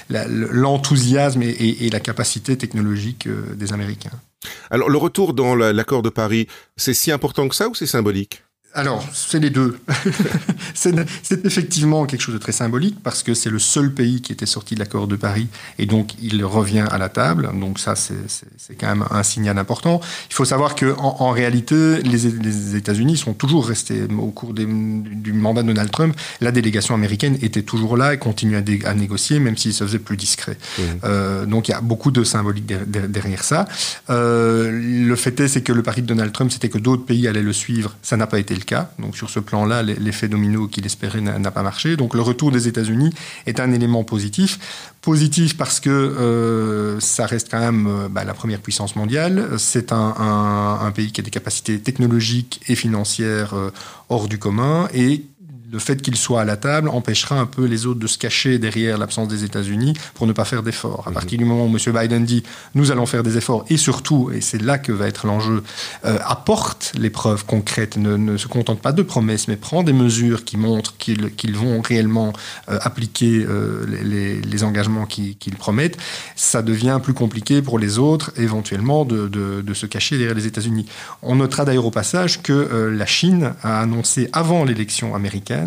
l'enthousiasme 0.09 1.39
le, 1.39 1.47
et, 1.47 1.51
et, 1.51 1.85
et 1.85 1.89
la 1.89 2.01
capacité 2.01 2.57
technologique 2.57 2.80
technologique 2.81 3.27
des 3.55 3.73
Américains. 3.73 4.11
Alors 4.71 4.89
le 4.89 4.97
retour 4.97 5.33
dans 5.33 5.55
l'accord 5.55 6.01
de 6.01 6.09
Paris, 6.09 6.47
c'est 6.75 6.93
si 6.93 7.11
important 7.11 7.47
que 7.47 7.55
ça 7.55 7.69
ou 7.69 7.75
c'est 7.75 7.85
symbolique? 7.85 8.43
Alors, 8.73 9.05
c'est 9.13 9.39
les 9.39 9.49
deux. 9.49 9.77
c'est 10.73 11.45
effectivement 11.45 12.05
quelque 12.05 12.21
chose 12.21 12.33
de 12.33 12.39
très 12.39 12.53
symbolique 12.53 12.97
parce 13.03 13.21
que 13.21 13.33
c'est 13.33 13.49
le 13.49 13.59
seul 13.59 13.93
pays 13.93 14.21
qui 14.21 14.31
était 14.31 14.45
sorti 14.45 14.75
de 14.75 14.79
l'accord 14.79 15.07
de 15.07 15.17
Paris 15.17 15.47
et 15.77 15.85
donc 15.85 16.11
il 16.21 16.43
revient 16.45 16.85
à 16.89 16.97
la 16.97 17.09
table. 17.09 17.49
Donc 17.59 17.79
ça, 17.79 17.95
c'est 17.95 18.75
quand 18.79 18.87
même 18.87 19.05
un 19.11 19.23
signal 19.23 19.57
important. 19.57 19.99
Il 20.29 20.33
faut 20.33 20.45
savoir 20.45 20.75
que 20.75 20.95
en, 20.97 21.17
en 21.19 21.31
réalité, 21.31 22.01
les, 22.01 22.31
les 22.31 22.75
États-Unis 22.77 23.17
sont 23.17 23.33
toujours 23.33 23.67
restés 23.67 24.03
au 24.03 24.31
cours 24.31 24.53
des, 24.53 24.65
du 24.65 25.33
mandat 25.33 25.63
de 25.63 25.67
Donald 25.67 25.91
Trump. 25.91 26.15
La 26.39 26.51
délégation 26.51 26.95
américaine 26.95 27.37
était 27.41 27.63
toujours 27.63 27.97
là 27.97 28.13
et 28.13 28.17
continue 28.17 28.55
à, 28.55 28.61
dé, 28.61 28.79
à 28.85 28.93
négocier, 28.93 29.39
même 29.39 29.57
s'il 29.57 29.73
se 29.73 29.83
faisait 29.83 29.99
plus 29.99 30.17
discret. 30.17 30.57
Mmh. 30.77 30.81
Euh, 31.03 31.45
donc 31.45 31.67
il 31.67 31.71
y 31.71 31.73
a 31.73 31.81
beaucoup 31.81 32.11
de 32.11 32.23
symbolique 32.23 32.65
derrière, 32.65 33.09
derrière 33.09 33.43
ça. 33.43 33.67
Euh, 34.09 34.71
le 34.71 35.15
fait 35.17 35.37
est, 35.41 35.49
c'est 35.49 35.61
que 35.61 35.73
le 35.73 35.83
pari 35.83 36.01
de 36.01 36.07
Donald 36.07 36.31
Trump, 36.31 36.51
c'était 36.51 36.69
que 36.69 36.77
d'autres 36.77 37.05
pays 37.05 37.27
allaient 37.27 37.41
le 37.41 37.53
suivre. 37.53 37.95
Ça 38.01 38.15
n'a 38.15 38.27
pas 38.27 38.39
été 38.39 38.55
le 38.55 38.60
cas. 38.63 38.91
Donc 38.99 39.15
sur 39.17 39.29
ce 39.29 39.39
plan-là, 39.39 39.83
l'effet 39.83 40.27
domino 40.27 40.67
qu'il 40.67 40.85
espérait 40.85 41.21
n'a 41.21 41.51
pas 41.51 41.63
marché. 41.63 41.97
Donc 41.97 42.13
le 42.13 42.21
retour 42.21 42.51
des 42.51 42.67
États-Unis 42.67 43.11
est 43.45 43.59
un 43.59 43.71
élément 43.71 44.03
positif. 44.03 44.59
Positif 45.01 45.57
parce 45.57 45.79
que 45.79 45.89
euh, 45.89 46.99
ça 46.99 47.25
reste 47.25 47.49
quand 47.49 47.59
même 47.59 47.87
euh, 47.87 48.07
bah, 48.07 48.23
la 48.23 48.33
première 48.33 48.59
puissance 48.59 48.95
mondiale. 48.95 49.49
C'est 49.57 49.91
un, 49.91 50.91
pays 50.93 51.11
qui 51.11 51.21
a 51.21 51.23
des 51.23 51.31
capacités 51.31 51.79
technologiques 51.79 52.61
et 52.67 52.75
financières 52.75 53.53
euh, 53.55 53.71
hors 54.09 54.27
du 54.27 54.37
commun 54.37 54.87
et 54.93 55.23
le 55.71 55.79
fait 55.79 56.01
qu'il 56.01 56.15
soit 56.17 56.41
à 56.41 56.45
la 56.45 56.57
table 56.57 56.89
empêchera 56.89 57.39
un 57.39 57.45
peu 57.45 57.65
les 57.65 57.85
autres 57.85 57.99
de 57.99 58.07
se 58.07 58.17
cacher 58.17 58.59
derrière 58.59 58.97
l'absence 58.97 59.27
des 59.27 59.43
États-Unis 59.43 59.93
pour 60.13 60.27
ne 60.27 60.33
pas 60.33 60.43
faire 60.43 60.63
d'efforts. 60.63 61.03
À 61.07 61.11
mmh. 61.11 61.13
partir 61.13 61.37
du 61.37 61.45
moment 61.45 61.65
où 61.65 61.69
M. 61.69 61.97
Biden 61.97 62.25
dit 62.25 62.43
nous 62.75 62.91
allons 62.91 63.05
faire 63.05 63.23
des 63.23 63.37
efforts 63.37 63.65
et 63.69 63.77
surtout, 63.77 64.31
et 64.33 64.41
c'est 64.41 64.61
là 64.61 64.77
que 64.77 64.91
va 64.91 65.07
être 65.07 65.25
l'enjeu, 65.25 65.63
euh, 66.05 66.17
apporte 66.25 66.91
les 66.97 67.09
preuves 67.09 67.45
concrètes, 67.45 67.97
ne, 67.97 68.17
ne, 68.17 68.37
se 68.37 68.47
contente 68.47 68.81
pas 68.81 68.91
de 68.91 69.01
promesses, 69.01 69.47
mais 69.47 69.55
prend 69.55 69.83
des 69.83 69.93
mesures 69.93 70.43
qui 70.43 70.57
montrent 70.57 70.97
qu'ils 70.97 71.31
qu 71.35 71.51
vont 71.51 71.81
réellement 71.81 72.33
euh, 72.69 72.77
appliquer 72.81 73.45
euh, 73.47 73.85
les, 74.03 74.41
les, 74.41 74.63
engagements 74.63 75.05
qu'ils 75.05 75.37
qu 75.37 75.51
promettent, 75.51 75.97
ça 76.35 76.61
devient 76.61 76.99
plus 77.01 77.13
compliqué 77.13 77.61
pour 77.61 77.79
les 77.79 77.97
autres 77.97 78.31
éventuellement 78.37 79.05
de, 79.05 79.27
de, 79.27 79.61
de 79.61 79.73
se 79.73 79.85
cacher 79.85 80.17
derrière 80.17 80.35
les 80.35 80.47
États-Unis. 80.47 80.85
On 81.21 81.35
notera 81.35 81.65
d'ailleurs 81.65 81.85
au 81.85 81.91
passage 81.91 82.41
que 82.41 82.91
la 82.93 83.05
Chine 83.05 83.53
a 83.63 83.81
annoncé 83.81 84.29
avant 84.33 84.63
l'élection 84.63 85.15
américaine 85.15 85.60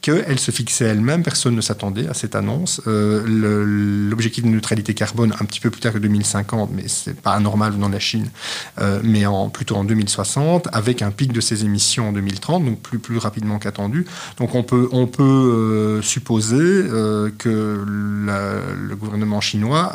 qu'elle 0.00 0.38
se 0.38 0.50
fixait 0.50 0.84
elle-même. 0.84 1.22
Personne 1.22 1.54
ne 1.54 1.60
s'attendait 1.60 2.08
à 2.08 2.14
cette 2.14 2.34
annonce. 2.34 2.80
Euh, 2.86 3.24
L'objectif 4.08 4.44
de 4.44 4.48
neutralité 4.48 4.94
carbone 4.94 5.34
un 5.40 5.44
petit 5.44 5.60
peu 5.60 5.70
plus 5.70 5.80
tard 5.80 5.92
que 5.92 5.98
2050, 5.98 6.70
mais 6.72 6.84
c'est 6.86 7.20
pas 7.20 7.32
anormal 7.32 7.72
venant 7.72 7.88
de 7.88 7.94
la 7.94 8.00
Chine, 8.00 8.28
euh, 8.80 9.00
mais 9.02 9.24
plutôt 9.52 9.76
en 9.76 9.84
2060, 9.84 10.68
avec 10.72 11.02
un 11.02 11.10
pic 11.10 11.32
de 11.32 11.40
ses 11.40 11.64
émissions 11.64 12.10
en 12.10 12.12
2030, 12.12 12.64
donc 12.64 12.80
plus, 12.80 12.98
plus 12.98 13.18
rapidement 13.18 13.58
qu'attendu. 13.58 14.06
Donc 14.38 14.54
on 14.54 14.62
peut, 14.62 14.88
on 14.92 15.06
peut 15.06 15.22
euh, 15.22 16.02
supposer 16.02 16.56
que 17.38 17.84
le 17.86 18.96
gouvernement 18.96 19.40
chinois 19.40 19.92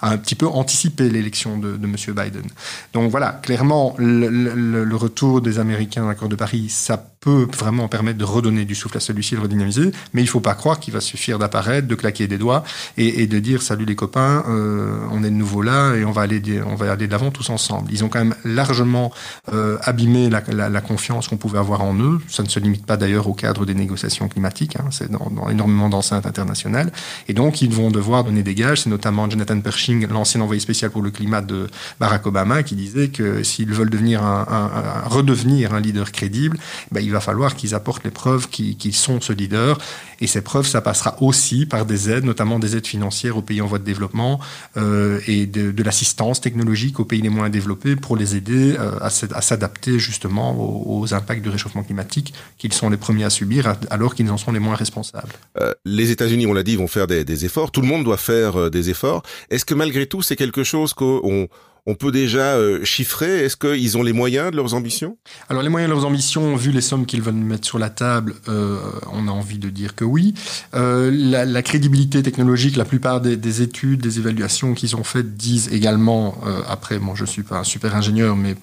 a 0.00 0.10
un 0.10 0.18
petit 0.18 0.34
peu 0.34 0.46
anticipé 0.46 1.08
l'élection 1.08 1.58
de, 1.58 1.76
de 1.76 1.86
M. 1.86 1.94
Biden. 2.08 2.44
Donc 2.92 3.10
voilà, 3.10 3.32
clairement, 3.32 3.94
le 3.98 4.94
retour 4.94 5.40
des 5.40 5.58
Américains 5.58 6.04
à 6.04 6.08
l'accord 6.08 6.28
de 6.28 6.36
Paris, 6.36 6.68
ça 6.68 6.96
peut 7.20 7.48
vraiment 7.56 7.88
permettre 7.88 8.18
de 8.18 8.24
redonner 8.24 8.64
du 8.64 8.74
souffle 8.74 8.96
à 8.96 9.00
celui-ci, 9.00 9.34
de 9.34 9.40
redynamiser, 9.40 9.90
mais 10.12 10.22
il 10.22 10.26
ne 10.26 10.30
faut 10.30 10.40
pas 10.40 10.54
croire 10.54 10.78
qu'il 10.78 10.94
va 10.94 11.00
suffire 11.00 11.38
d'apparaître, 11.38 11.88
de 11.88 11.94
claquer 11.94 12.28
des 12.28 12.38
doigts 12.38 12.64
et, 12.96 13.22
et, 13.22 13.26
de 13.26 13.38
dire 13.38 13.62
salut 13.62 13.84
les 13.84 13.96
copains, 13.96 14.44
euh, 14.48 14.98
on 15.10 15.24
est 15.24 15.30
de 15.30 15.34
nouveau 15.34 15.62
là 15.62 15.94
et 15.94 16.04
on 16.04 16.12
va 16.12 16.22
aller, 16.22 16.40
on 16.64 16.74
va 16.74 16.92
aller 16.92 17.06
de 17.06 17.12
l'avant 17.12 17.30
tous 17.30 17.50
ensemble. 17.50 17.90
Ils 17.92 18.04
ont 18.04 18.08
quand 18.08 18.20
même 18.20 18.34
largement 18.44 19.12
euh, 19.52 19.78
abîmé 19.82 20.30
la, 20.30 20.42
la, 20.48 20.68
la 20.68 20.80
confiance 20.80 21.28
qu'on 21.28 21.36
pouvait 21.36 21.58
avoir 21.58 21.82
en 21.82 21.94
eux. 21.94 22.20
Ça 22.28 22.42
ne 22.42 22.48
se 22.48 22.60
limite 22.60 22.86
pas 22.86 22.96
d'ailleurs 22.96 23.28
au 23.28 23.34
cadre 23.34 23.66
des 23.66 23.74
négociations 23.74 24.28
climatiques, 24.28 24.76
hein, 24.76 24.86
c'est 24.90 25.10
dans, 25.10 25.30
dans, 25.30 25.48
énormément 25.48 25.88
d'enceintes 25.88 26.26
internationales. 26.26 26.92
Et 27.26 27.34
donc 27.34 27.62
ils 27.62 27.72
vont 27.72 27.90
devoir 27.90 28.24
donner 28.24 28.42
des 28.42 28.54
gages. 28.54 28.82
C'est 28.82 28.90
notamment 28.90 29.28
Jonathan 29.28 29.60
Pershing, 29.60 30.06
l'ancien 30.08 30.40
envoyé 30.40 30.60
spécial 30.60 30.90
pour 30.90 31.02
le 31.02 31.10
climat 31.10 31.40
de 31.40 31.66
Barack 31.98 32.26
Obama, 32.26 32.62
qui 32.62 32.76
disait 32.76 33.08
que 33.08 33.42
s'ils 33.42 33.72
veulent 33.72 33.90
devenir 33.90 34.22
un, 34.22 34.46
un, 34.48 35.04
un, 35.04 35.08
redevenir 35.08 35.74
un 35.74 35.80
leader 35.80 36.12
crédible, 36.12 36.58
ben, 36.92 37.07
il 37.08 37.12
va 37.12 37.20
falloir 37.20 37.56
qu'ils 37.56 37.74
apportent 37.74 38.04
les 38.04 38.10
preuves 38.10 38.48
qu'ils 38.48 38.76
qui 38.76 38.92
sont 38.92 39.18
ce 39.20 39.32
leader. 39.32 39.78
Et 40.20 40.26
ces 40.26 40.42
preuves, 40.42 40.66
ça 40.66 40.82
passera 40.82 41.16
aussi 41.22 41.64
par 41.64 41.86
des 41.86 42.10
aides, 42.10 42.24
notamment 42.24 42.58
des 42.58 42.76
aides 42.76 42.86
financières 42.86 43.36
aux 43.38 43.42
pays 43.42 43.62
en 43.62 43.66
voie 43.66 43.78
de 43.78 43.84
développement 43.84 44.40
euh, 44.76 45.20
et 45.26 45.46
de, 45.46 45.82
l'assistance 45.82 46.40
technologique 46.42 47.00
aux 47.00 47.06
pays 47.06 47.22
les 47.22 47.30
moins 47.30 47.48
développés 47.48 47.96
pour 47.96 48.16
les 48.16 48.36
aider 48.36 48.76
euh, 48.78 48.98
à, 49.00 49.10
s'adapter 49.10 49.98
justement 49.98 50.54
aux, 50.58 51.14
impacts 51.14 51.42
du 51.42 51.48
réchauffement 51.48 51.82
climatique 51.82 52.34
qu'ils 52.58 52.74
sont 52.74 52.90
les 52.90 52.98
premiers 52.98 53.24
à 53.24 53.30
subir 53.30 53.74
alors 53.88 54.14
qu'ils 54.14 54.30
en 54.30 54.36
sont 54.36 54.52
les 54.52 54.58
moins 54.58 54.74
responsables. 54.74 55.32
Euh, 55.60 55.72
les 55.86 56.10
États-Unis, 56.10 56.46
on 56.46 56.52
l'a 56.52 56.62
dit, 56.62 56.76
vont 56.76 56.88
faire 56.88 57.06
des, 57.06 57.44
efforts. 57.46 57.70
Tout 57.70 57.80
le 57.80 57.86
monde 57.86 58.04
doit 58.04 58.18
faire 58.18 58.70
des 58.70 58.90
efforts. 58.90 59.22
Est-ce 59.48 59.64
que 59.64 59.74
malgré 59.74 60.06
tout, 60.06 60.20
c'est 60.20 60.36
quelque 60.36 60.64
chose 60.64 60.92
qu'on 60.92 61.48
on 61.88 61.94
peut 61.94 62.12
déjà 62.12 62.54
euh, 62.54 62.84
chiffrer 62.84 63.46
Est-ce 63.46 63.56
qu'ils 63.56 63.96
ont 63.96 64.02
les 64.02 64.12
moyens 64.12 64.50
de 64.50 64.56
leurs 64.56 64.74
ambitions? 64.74 65.16
Alors 65.48 65.62
les 65.62 65.70
moyens 65.70 65.90
de 65.90 65.94
leurs 65.94 66.04
ambitions, 66.04 66.54
vu 66.54 66.70
les 66.70 66.82
sommes 66.82 67.06
qu'ils 67.06 67.22
veulent 67.22 67.34
mettre 67.34 67.66
sur 67.66 67.78
la 67.78 67.88
table, 67.88 68.34
euh, 68.46 68.78
on 69.14 69.26
a 69.26 69.30
envie 69.30 69.58
de 69.58 69.70
dire 69.70 69.94
que 69.94 70.04
oui. 70.04 70.34
Euh, 70.74 71.10
la, 71.10 71.62
crédibilité 71.62 72.22
technologique, 72.22 72.76
la 72.76 72.84
plupart 72.84 73.22
des, 73.22 73.38
des 73.38 73.62
études, 73.62 74.02
des 74.02 74.18
évaluations 74.18 74.74
qu'ils 74.74 74.96
ont 74.96 75.02
faites 75.02 75.34
disent 75.34 75.70
également, 75.72 76.38
après, 76.68 76.98
moi 76.98 77.14
je 77.16 77.24
suis 77.24 77.42
pas 77.42 77.58
un 77.58 77.64
super 77.64 77.96
ingénieur, 77.96 78.36
mais 78.36 78.54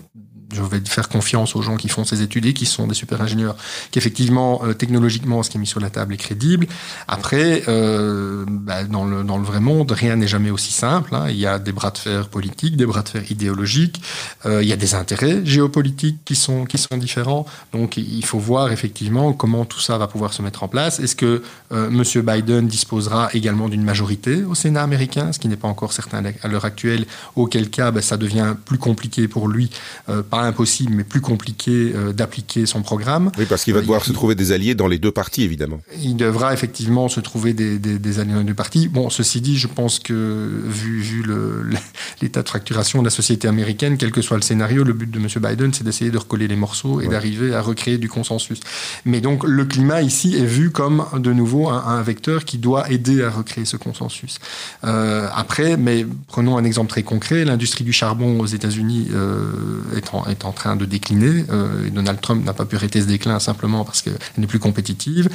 je 0.55 0.63
vais 0.63 0.81
faire 0.85 1.09
confiance 1.09 1.55
aux 1.55 1.61
gens 1.61 1.75
qui 1.75 1.89
font 1.89 2.05
ces 2.05 2.21
études 2.21 2.45
et 2.45 2.53
qui 2.53 2.65
sont 2.65 2.87
des 2.87 2.93
super 2.93 3.21
ingénieurs, 3.21 3.55
qu'effectivement, 3.91 4.61
euh, 4.63 4.73
technologiquement, 4.73 5.43
ce 5.43 5.49
qui 5.49 5.57
est 5.57 5.59
mis 5.59 5.67
sur 5.67 5.79
la 5.79 5.89
table 5.89 6.13
est 6.13 6.17
crédible. 6.17 6.67
Après, 7.07 7.63
euh, 7.67 8.45
bah, 8.47 8.83
dans, 8.83 9.05
le, 9.05 9.23
dans 9.23 9.37
le 9.37 9.43
vrai 9.43 9.59
monde, 9.59 9.91
rien 9.91 10.15
n'est 10.15 10.27
jamais 10.27 10.49
aussi 10.49 10.71
simple. 10.71 11.13
Hein. 11.15 11.25
Il 11.29 11.37
y 11.37 11.45
a 11.45 11.59
des 11.59 11.71
bras 11.71 11.91
de 11.91 11.97
fer 11.97 12.29
politiques, 12.29 12.77
des 12.77 12.85
bras 12.85 13.01
de 13.01 13.09
fer 13.09 13.31
idéologiques, 13.31 14.01
euh, 14.45 14.63
il 14.63 14.69
y 14.69 14.73
a 14.73 14.77
des 14.77 14.95
intérêts 14.95 15.45
géopolitiques 15.45 16.19
qui 16.25 16.35
sont, 16.35 16.65
qui 16.65 16.77
sont 16.77 16.97
différents. 16.97 17.45
Donc, 17.73 17.97
il 17.97 18.25
faut 18.25 18.39
voir 18.39 18.71
effectivement 18.71 19.33
comment 19.33 19.65
tout 19.65 19.79
ça 19.79 19.97
va 19.97 20.07
pouvoir 20.07 20.33
se 20.33 20.41
mettre 20.41 20.63
en 20.63 20.67
place. 20.67 20.99
Est-ce 20.99 21.15
que 21.15 21.43
euh, 21.71 21.89
M. 21.89 22.03
Biden 22.21 22.67
disposera 22.67 23.29
également 23.33 23.67
d'une 23.69 23.83
majorité 23.83 24.43
au 24.43 24.55
Sénat 24.55 24.83
américain, 24.83 25.31
ce 25.33 25.39
qui 25.39 25.47
n'est 25.47 25.57
pas 25.57 25.67
encore 25.67 25.93
certain 25.93 26.23
à 26.41 26.47
l'heure 26.47 26.65
actuelle, 26.65 27.05
auquel 27.35 27.69
cas, 27.69 27.91
bah, 27.91 28.01
ça 28.01 28.17
devient 28.17 28.55
plus 28.65 28.77
compliqué 28.77 29.27
pour 29.27 29.47
lui, 29.47 29.69
pas 30.29 30.44
impossible, 30.45 30.93
mais 30.93 31.03
plus 31.03 31.21
compliqué 31.21 31.93
d'appliquer 32.13 32.65
son 32.65 32.81
programme. 32.81 33.31
Oui, 33.37 33.45
parce 33.47 33.63
qu'il 33.63 33.73
va 33.73 33.81
devoir 33.81 34.03
se 34.03 34.11
trouver 34.11 34.35
des 34.35 34.51
alliés 34.51 34.75
dans 34.75 34.87
les 34.87 34.97
deux 34.97 35.11
parties, 35.11 35.43
évidemment. 35.43 35.79
Il 36.01 36.15
devra 36.15 36.53
effectivement 36.53 37.07
se 37.09 37.19
trouver 37.19 37.53
des, 37.53 37.77
des, 37.79 38.19
alliés 38.19 38.33
dans 38.33 38.39
les 38.39 38.45
deux 38.45 38.53
parties. 38.53 38.87
Bon, 38.87 39.09
ceci 39.09 39.41
dit, 39.41 39.57
je 39.57 39.67
pense 39.67 39.99
que 39.99 40.49
vu, 40.65 41.01
vu 41.01 41.25
l'état 42.21 42.43
de 42.43 42.49
fracturation 42.49 42.99
de 42.99 43.05
la 43.05 43.11
société 43.11 43.47
américaine, 43.47 43.97
quel 43.97 44.11
que 44.11 44.21
soit 44.21 44.37
le 44.37 44.43
scénario, 44.43 44.83
le 44.83 44.93
but 44.93 45.09
de 45.09 45.19
M. 45.19 45.27
Biden, 45.37 45.73
c'est 45.73 45.83
d'essayer 45.83 46.11
de 46.11 46.17
recoller 46.17 46.47
les 46.47 46.55
morceaux 46.55 47.01
et 47.01 47.07
d'arriver 47.07 47.53
à 47.53 47.61
recréer 47.61 47.97
du 47.97 48.09
consensus. 48.09 48.59
Mais 49.05 49.21
donc 49.21 49.43
le 49.43 49.65
climat 49.65 50.01
ici 50.01 50.35
est 50.35 50.45
vu 50.45 50.71
comme 50.71 51.05
de 51.17 51.33
nouveau 51.33 51.69
un, 51.69 52.01
vecteur 52.01 52.45
qui 52.45 52.57
doit 52.57 52.89
aider 52.91 53.23
à 53.23 53.29
recréer 53.29 53.65
ce 53.65 53.77
consensus. 53.77 54.39
Euh, 54.83 55.27
après, 55.33 55.77
mais 55.77 56.05
prenons 56.27 56.57
un 56.57 56.63
exemple 56.63 56.89
très 56.89 57.03
concret, 57.03 57.45
l'industrie 57.45 57.83
du 57.83 57.93
charbon 57.93 58.39
aux 58.39 58.45
États-Unis 58.45 59.07
euh, 59.13 59.81
est, 59.95 60.13
en, 60.13 60.25
est, 60.35 60.45
en, 60.45 60.51
train 60.51 60.75
de 60.75 60.85
décliner. 60.85 61.45
Euh, 61.49 61.89
Donald 61.89 62.21
Trump 62.21 62.45
n'a 62.45 62.53
pas 62.53 62.65
pu 62.65 62.75
arrêter 62.75 63.01
ce 63.01 63.07
déclin 63.07 63.39
simplement 63.39 63.83
parce 63.83 64.01
qu'elle 64.01 64.17
n'est 64.37 64.47
plus 64.47 64.59
compétitive. 64.59 65.29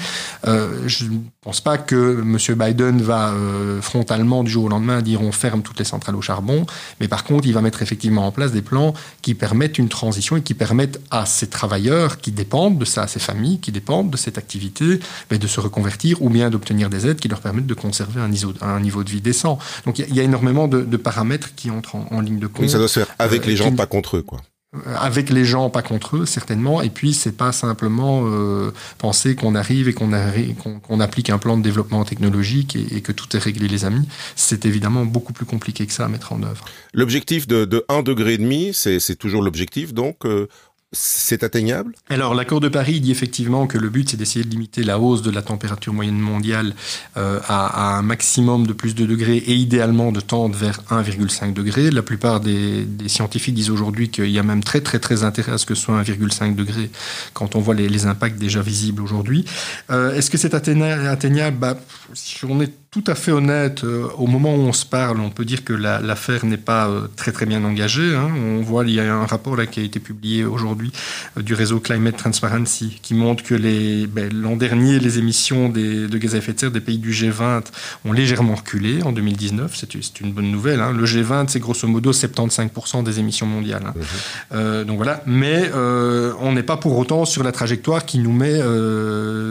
Euh, 0.46 0.82
je 0.86 1.04
ne 1.04 1.18
pense 1.42 1.60
pas 1.60 1.78
que 1.78 2.20
M. 2.20 2.38
Biden 2.56 3.02
va 3.02 3.30
euh, 3.30 3.80
frontalement 3.80 4.44
du 4.44 4.50
jour 4.50 4.64
au 4.64 4.68
lendemain 4.68 5.02
dire 5.02 5.22
on 5.22 5.32
ferme 5.32 5.62
toutes 5.62 5.78
les 5.78 5.84
centrales 5.84 6.16
au 6.16 6.22
charbon, 6.22 6.66
mais 7.00 7.08
par 7.08 7.24
contre 7.24 7.46
il 7.46 7.52
va 7.52 7.60
mettre 7.60 7.82
effectivement 7.82 8.26
en 8.26 8.32
place 8.32 8.52
des 8.52 8.62
plans 8.62 8.94
qui 9.22 9.34
permettent 9.34 9.78
une 9.78 9.88
transition 9.88 10.36
et 10.36 10.42
qui 10.42 10.54
permettent 10.54 11.00
à 11.10 11.26
ces 11.26 11.48
travailleurs 11.48 12.18
qui 12.18 12.32
dépendent 12.32 12.78
de 12.78 12.84
ça, 12.84 13.02
à 13.02 13.06
ces 13.06 13.20
familles 13.20 13.60
qui 13.60 13.72
dépendent 13.72 14.10
de 14.10 14.16
cette 14.16 14.38
activité, 14.38 15.00
mais 15.30 15.38
de 15.38 15.46
se 15.46 15.60
reconvertir 15.60 16.22
ou 16.22 16.30
bien 16.30 16.50
d'obtenir 16.50 16.90
des 16.90 17.06
aides 17.06 17.20
qui 17.20 17.28
leur 17.28 17.40
permettent 17.40 17.66
de 17.66 17.74
conserver 17.74 18.20
un 18.20 18.28
niveau, 18.28 18.52
un 18.60 18.80
niveau 18.80 19.04
de 19.04 19.10
vie 19.10 19.20
décent. 19.20 19.58
Donc 19.86 19.98
il 19.98 20.14
y, 20.14 20.20
a 20.20 20.22
énormément 20.22 20.68
de, 20.68 20.96
paramètres 20.96 21.54
qui 21.54 21.70
entrent 21.70 21.96
en, 21.96 22.20
ligne 22.20 22.38
de 22.38 22.46
compte. 22.46 22.68
ça 22.68 22.78
doit 22.78 22.88
se 22.88 23.00
faire 23.00 23.08
avec 23.18 23.46
les 23.46 23.56
gens, 23.56 23.72
pas 23.72 23.86
contre 23.86 24.18
eux, 24.18 24.22
quoi. 24.22 24.40
Euh, 24.76 24.94
avec 24.96 25.30
les 25.30 25.44
gens, 25.44 25.68
pas 25.68 25.82
contre 25.82 26.18
eux, 26.18 26.26
certainement. 26.26 26.80
Et 26.80 26.90
puis, 26.90 27.12
c'est 27.12 27.36
pas 27.36 27.50
simplement 27.50 28.22
euh, 28.26 28.72
penser 28.98 29.34
qu'on 29.34 29.56
arrive 29.56 29.88
et 29.88 29.94
qu'on 29.94 31.00
applique 31.00 31.28
un 31.30 31.38
plan 31.38 31.56
de 31.56 31.62
développement 31.62 32.04
technologique 32.04 32.76
et, 32.76 33.00
que 33.00 33.10
tout 33.10 33.36
est 33.36 33.40
réglé, 33.40 33.66
les 33.66 33.84
amis. 33.84 34.06
C'est 34.36 34.66
évidemment 34.66 35.04
beaucoup 35.04 35.32
plus 35.32 35.44
compliqué 35.44 35.86
que 35.86 35.92
ça 35.92 36.04
à 36.04 36.08
mettre 36.08 36.32
en 36.32 36.42
œuvre. 36.44 36.64
L'objectif 36.94 37.48
de, 37.48 37.64
de 37.64 37.84
1,5 37.88 38.02
degré, 38.04 38.72
c'est 38.72 39.16
toujours 39.16 39.42
l'objectif. 39.42 39.92
Donc, 39.92 40.24
euh, 40.24 40.46
c'est 40.92 41.44
atteignable? 41.44 41.94
Alors 42.08 42.34
l'accord 42.34 42.60
de 42.60 42.68
Paris 42.68 43.00
dit 43.00 43.12
effectivement 43.12 43.68
que 43.68 43.78
le 43.78 43.90
but 43.90 44.10
c'est 44.10 44.16
d'essayer 44.16 44.44
de 44.44 44.50
limiter 44.50 44.82
la 44.82 44.98
hausse 44.98 45.22
de 45.22 45.30
la 45.30 45.40
température 45.40 45.92
moyenne 45.92 46.18
mondiale 46.18 46.74
euh, 47.16 47.38
à, 47.46 47.96
un 47.96 48.02
maximum 48.02 48.66
de 48.66 48.72
plus 48.72 48.96
de 48.96 49.06
degrés 49.06 49.36
et 49.36 49.54
idéalement 49.54 50.10
de 50.10 50.20
tendre 50.20 50.56
vers 50.56 50.80
1,5 50.90 51.52
degré. 51.52 51.90
La 51.90 52.02
plupart 52.02 52.40
des, 52.40 52.86
scientifiques 53.06 53.54
disent 53.54 53.70
aujourd'hui 53.70 54.08
qu'il 54.08 54.30
y 54.30 54.38
a 54.38 54.42
même 54.42 54.64
très 54.64 54.80
très 54.80 54.98
très 54.98 55.22
intérêt 55.22 55.52
à 55.52 55.58
ce 55.58 55.66
que 55.66 55.74
ce 55.74 55.82
soit 55.82 56.02
1,5 56.02 56.56
degré 56.56 56.90
quand 57.34 57.54
on 57.54 57.60
voit 57.60 57.74
les, 57.74 58.00
impacts 58.06 58.38
déjà 58.38 58.62
visibles 58.62 59.02
aujourd'hui. 59.02 59.44
Euh, 59.90 60.14
est-ce 60.14 60.30
que 60.30 60.38
c'est 60.38 60.54
atteignable? 60.54 61.58
Bah, 61.58 61.76
Si 62.14 62.44
on 62.46 62.60
est 62.62 62.72
tout 62.90 63.04
à 63.06 63.14
fait 63.14 63.30
honnête, 63.30 63.84
euh, 63.84 64.08
au 64.18 64.26
moment 64.26 64.52
où 64.52 64.58
on 64.58 64.72
se 64.72 64.84
parle, 64.84 65.20
on 65.20 65.30
peut 65.30 65.44
dire 65.44 65.62
que 65.62 65.72
l'affaire 65.72 66.44
n'est 66.44 66.56
pas 66.56 66.88
euh, 66.88 67.06
très 67.14 67.30
très 67.30 67.46
bien 67.46 67.62
engagée. 67.62 68.16
Hein. 68.16 68.28
On 68.34 68.62
voit, 68.62 68.84
il 68.84 68.94
y 68.94 69.00
a 69.00 69.14
un 69.14 69.26
rapport 69.26 69.54
là 69.54 69.66
qui 69.66 69.78
a 69.78 69.84
été 69.84 70.00
publié 70.00 70.44
aujourd'hui 70.44 70.90
euh, 71.38 71.42
du 71.42 71.54
réseau 71.54 71.78
Climate 71.78 72.16
Transparency 72.16 72.98
qui 73.00 73.14
montre 73.14 73.44
que 73.44 73.54
ben, 74.06 74.32
l'an 74.34 74.56
dernier, 74.56 74.98
les 74.98 75.20
émissions 75.20 75.68
des, 75.68 76.08
de 76.08 76.18
gaz 76.18 76.34
à 76.34 76.38
effet 76.38 76.52
de 76.52 76.58
serre 76.58 76.70
des 76.72 76.80
pays 76.80 76.98
du 76.98 77.12
G20 77.12 77.62
ont 78.06 78.12
légèrement 78.12 78.56
reculé 78.56 79.04
en 79.04 79.12
2019. 79.12 79.72
C'est 79.76 80.20
une 80.20 80.32
bonne 80.32 80.50
nouvelle. 80.50 80.80
Hein. 80.80 80.92
Le 80.92 81.04
G20, 81.04 81.46
c'est 81.46 81.60
grosso 81.60 81.86
modo 81.86 82.10
75% 82.10 83.04
des 83.04 83.20
émissions 83.20 83.46
mondiales. 83.46 83.84
Hein. 83.86 83.94
Mmh. 84.56 84.84
donc 84.84 84.96
voilà. 84.96 85.22
Mais 85.26 85.70
on 85.72 86.52
n'est 86.52 86.64
pas 86.64 86.76
pour 86.76 86.98
autant 86.98 87.24
sur 87.24 87.44
la 87.44 87.52
trajectoire 87.52 88.04
qui 88.04 88.18
nous 88.18 88.32
met 88.32 88.60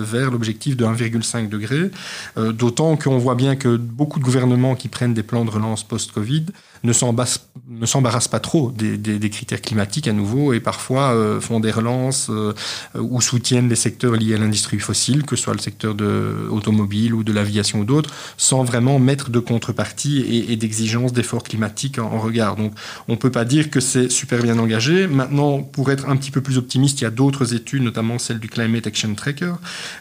vers 0.04 0.30
l'objectif 0.30 0.76
de 0.76 0.84
1,5 0.84 1.48
degré. 1.48 1.90
D'autant 2.36 2.98
qu'on 2.98 3.18
voit 3.18 3.29
voit 3.30 3.36
bien 3.36 3.56
que 3.56 3.78
beaucoup 3.78 4.18
de 4.18 4.24
gouvernements 4.24 4.74
qui 4.74 4.88
prennent 4.88 5.14
des 5.14 5.22
plans 5.22 5.46
de 5.46 5.52
relance 5.52 5.84
post-Covid 5.84 6.48
ne 6.84 6.94
s'embarrassent 6.94 8.28
pas 8.28 8.40
trop 8.40 8.72
des, 8.72 9.30
critères 9.30 9.62
climatiques 9.62 10.08
à 10.08 10.14
nouveau 10.14 10.54
et 10.54 10.60
parfois 10.60 11.14
euh, 11.14 11.40
font 11.40 11.60
des 11.60 11.72
relances 11.72 12.28
euh, 12.30 12.54
ou 12.96 13.22
soutiennent 13.22 13.70
les 13.70 13.76
secteurs 13.76 14.14
liés 14.14 14.36
à 14.36 14.38
l'industrie 14.38 14.80
fossile, 14.80 15.24
que 15.24 15.36
ce 15.36 15.44
soit 15.44 15.54
le 15.54 15.60
secteur 15.60 15.96
de 15.96 16.48
automobile 16.50 17.14
ou 17.14 17.24
de 17.24 17.32
l'aviation 17.32 17.80
ou 17.80 17.86
d'autres, 17.86 18.14
sans 18.38 18.64
vraiment 18.64 19.00
mettre 19.00 19.30
de 19.30 19.40
contrepartie 19.40 20.46
et, 20.50 20.56
d'exigence 20.56 21.14
d'efforts 21.14 21.44
climatiques 21.44 22.00
en, 22.00 22.20
regard. 22.20 22.56
Donc 22.56 22.74
on 23.08 23.14
ne 23.14 23.18
peut 23.18 23.32
pas 23.32 23.46
dire 23.46 23.70
que 23.70 23.80
c'est 23.80 24.10
super 24.10 24.42
bien 24.42 24.58
engagé. 24.60 25.08
Maintenant, 25.08 25.62
pour 25.62 25.92
être 25.92 26.10
un 26.10 26.18
petit 26.18 26.32
peu 26.32 26.42
plus 26.42 26.58
optimiste, 26.58 27.00
il 27.02 27.04
y 27.04 27.08
a 27.08 27.12
d'autres 27.12 27.54
études, 27.54 27.84
notamment 27.84 28.20
celle 28.20 28.40
du 28.40 28.50
Climate 28.50 28.88
Action 28.88 29.14
Tracker, 29.14 29.54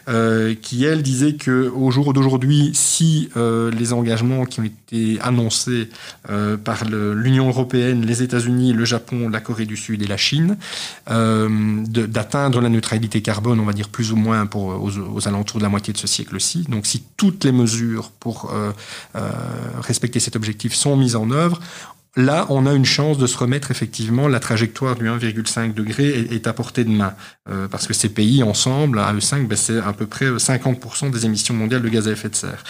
euh, 0.09 0.55
qui 0.59 0.83
elle 0.83 1.01
disait 1.01 1.33
que 1.33 1.69
au 1.69 1.91
jour 1.91 2.13
d'aujourd'hui, 2.13 2.71
si 2.73 3.29
les 3.35 3.93
engagements 3.93 4.45
qui 4.45 4.59
ont 4.59 4.63
été 4.63 5.19
annoncés 5.21 5.89
par 6.63 6.68
l'Union 6.85 7.47
européenne, 7.47 8.05
les 8.05 8.23
États-Unis, 8.23 8.73
le 8.73 8.85
Japon, 8.85 9.29
la 9.29 9.39
Corée 9.39 9.65
du 9.65 9.77
Sud 9.77 10.01
et 10.01 10.07
la 10.07 10.17
Chine, 10.17 10.57
euh, 11.09 11.83
d'atteindre 11.85 12.61
la 12.61 12.69
neutralité 12.69 13.21
carbone, 13.21 13.59
on 13.59 13.65
va 13.65 13.73
dire 13.73 13.89
plus 13.89 14.11
ou 14.11 14.15
moins 14.15 14.47
aux, 14.53 15.27
alentours 15.27 15.59
de 15.59 15.63
la 15.63 15.69
moitié 15.69 15.93
de 15.93 15.97
ce 15.97 16.07
siècle-ci. 16.07 16.65
Donc 16.69 16.85
si 16.85 17.03
toutes 17.17 17.43
les 17.43 17.51
mesures 17.51 18.11
pour 18.19 18.51
euh, 18.53 18.71
euh, 19.15 19.29
respecter 19.81 20.19
cet 20.19 20.35
objectif 20.35 20.73
sont 20.73 20.95
mises 20.95 21.15
en 21.15 21.31
œuvre, 21.31 21.59
Là, 22.15 22.47
on 22.49 22.65
a 22.65 22.73
une 22.73 22.85
chance 22.85 23.19
de 23.19 23.27
se 23.27 23.37
remettre 23.37 23.69
effectivement, 23.69 24.27
la 24.27 24.39
trajectoire 24.39 24.95
du 24.95 25.05
1,5 25.05 25.75
degré 25.75 26.09
est, 26.31 26.47
à 26.47 26.53
portée 26.53 26.83
de 26.83 26.89
main. 26.89 27.13
Euh, 27.49 27.67
parce 27.67 27.85
que 27.85 27.93
ces 27.93 28.09
pays, 28.09 28.41
ensemble, 28.41 28.99
à 28.99 29.13
E5, 29.13 29.47
ben, 29.47 29.55
c'est 29.55 29.77
à 29.77 29.93
peu 29.93 30.07
près 30.07 30.25
50% 30.25 31.11
des 31.11 31.25
émissions 31.25 31.53
mondiales 31.53 31.83
de 31.83 31.89
gaz 31.89 32.07
à 32.07 32.11
effet 32.11 32.29
de 32.29 32.35
serre. 32.35 32.63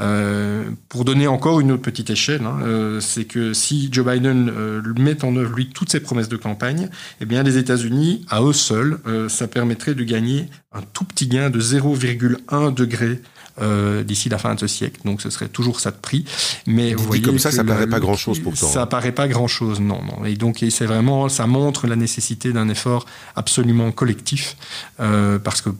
Euh, 0.00 0.64
pour 0.88 1.04
donner 1.04 1.28
encore 1.28 1.60
une 1.60 1.70
autre 1.70 1.82
petite 1.82 2.10
échelle, 2.10 2.44
hein, 2.44 2.58
euh, 2.64 3.00
c'est 3.00 3.24
que 3.24 3.52
si 3.52 3.88
Joe 3.92 4.04
Biden 4.04 4.52
met 4.98 5.24
en 5.24 5.36
œuvre, 5.36 5.54
lui, 5.54 5.70
toutes 5.70 5.92
ses 5.92 6.00
promesses 6.00 6.28
de 6.28 6.36
campagne, 6.36 6.88
eh 7.20 7.26
bien, 7.26 7.44
les 7.44 7.58
États-Unis, 7.58 8.26
à 8.28 8.42
eux 8.42 8.52
seuls, 8.52 8.98
ça 9.28 9.46
permettrait 9.46 9.94
de 9.94 10.02
gagner 10.02 10.48
un 10.72 10.82
tout 10.82 11.04
petit 11.04 11.28
gain 11.28 11.48
de 11.48 11.60
0,1 11.60 12.74
degré 12.74 13.20
euh, 13.60 14.02
d'ici 14.02 14.28
la 14.28 14.38
fin 14.38 14.54
de 14.54 14.60
ce 14.60 14.66
siècle. 14.66 15.00
Donc 15.04 15.22
ce 15.22 15.30
serait 15.30 15.48
toujours 15.48 15.80
ça 15.80 15.90
de 15.90 15.96
prix. 15.96 16.24
Mais 16.66 16.94
vous 16.94 17.04
voyez 17.04 17.22
comme 17.22 17.38
ça, 17.38 17.50
ça 17.50 17.64
paraît 17.64 17.86
pas 17.86 18.00
grand-chose 18.00 18.40
pourtant. 18.40 18.66
Ça 18.66 18.86
paraît 18.86 19.12
pas 19.12 19.28
grand-chose, 19.28 19.80
non, 19.80 20.00
non. 20.02 20.24
Et 20.24 20.36
donc 20.36 20.64
c'est 20.70 20.86
vraiment, 20.86 21.28
ça 21.28 21.46
montre 21.46 21.86
la 21.86 21.96
nécessité 21.96 22.52
d'un 22.52 22.68
effort 22.68 23.06
absolument 23.36 23.92
collectif, 23.92 24.56
euh, 25.00 25.38
parce 25.38 25.62
que 25.62 25.70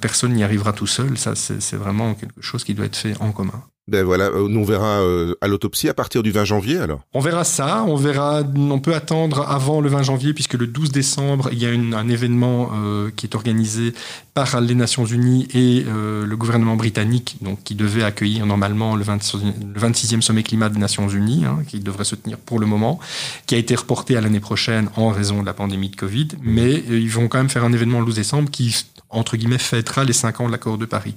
personne 0.00 0.32
n'y 0.32 0.44
arrivera 0.44 0.72
tout 0.72 0.86
seul. 0.86 1.18
Ça, 1.18 1.34
c'est 1.34 1.76
vraiment 1.76 2.14
quelque 2.14 2.40
chose 2.40 2.64
qui 2.64 2.74
doit 2.74 2.86
être 2.86 2.96
fait 2.96 3.14
en 3.20 3.32
commun. 3.32 3.62
Ben 3.92 4.04
voilà, 4.04 4.24
euh, 4.24 4.48
on 4.48 4.64
verra 4.64 5.02
euh, 5.02 5.34
à 5.42 5.48
l'autopsie 5.48 5.86
à 5.86 5.92
partir 5.92 6.22
du 6.22 6.30
20 6.30 6.46
janvier 6.46 6.78
alors. 6.78 7.02
On 7.12 7.20
verra 7.20 7.44
ça, 7.44 7.84
on 7.86 7.94
verra, 7.94 8.42
on 8.56 8.78
peut 8.78 8.94
attendre 8.94 9.46
avant 9.46 9.82
le 9.82 9.90
20 9.90 10.04
janvier 10.04 10.32
puisque 10.32 10.54
le 10.54 10.66
12 10.66 10.92
décembre 10.92 11.50
il 11.52 11.58
y 11.58 11.66
a 11.66 11.68
un 11.68 12.08
événement 12.08 12.70
euh, 12.72 13.10
qui 13.14 13.26
est 13.26 13.34
organisé 13.34 13.92
par 14.32 14.62
les 14.62 14.74
Nations 14.74 15.04
Unies 15.04 15.46
et 15.52 15.84
le 15.84 16.34
gouvernement 16.36 16.76
britannique, 16.76 17.36
donc 17.42 17.62
qui 17.64 17.74
devait 17.74 18.02
accueillir 18.02 18.46
normalement 18.46 18.96
le, 18.96 19.04
26e 19.04 20.22
sommet 20.22 20.42
climat 20.42 20.70
des 20.70 20.78
Nations 20.78 21.06
Unies, 21.06 21.44
hein, 21.44 21.58
qui 21.68 21.80
devrait 21.80 22.04
se 22.04 22.14
tenir 22.14 22.38
pour 22.38 22.58
le 22.58 22.64
moment, 22.64 22.98
qui 23.44 23.56
a 23.56 23.58
été 23.58 23.74
reporté 23.74 24.16
à 24.16 24.22
l'année 24.22 24.40
prochaine 24.40 24.88
en 24.96 25.10
raison 25.10 25.42
de 25.42 25.46
la 25.46 25.52
pandémie 25.52 25.90
de 25.90 25.96
Covid, 25.96 26.28
mais 26.40 26.82
ils 26.88 27.10
vont 27.10 27.28
quand 27.28 27.36
même 27.36 27.50
faire 27.50 27.64
un 27.64 27.74
événement 27.74 28.00
le 28.00 28.06
12 28.06 28.14
décembre 28.14 28.50
qui 28.50 28.74
entre 29.12 29.36
guillemets, 29.36 29.58
fêtera 29.58 30.04
les 30.04 30.12
cinq 30.12 30.40
ans 30.40 30.46
de 30.46 30.52
l'accord 30.52 30.78
de 30.78 30.86
Paris. 30.86 31.14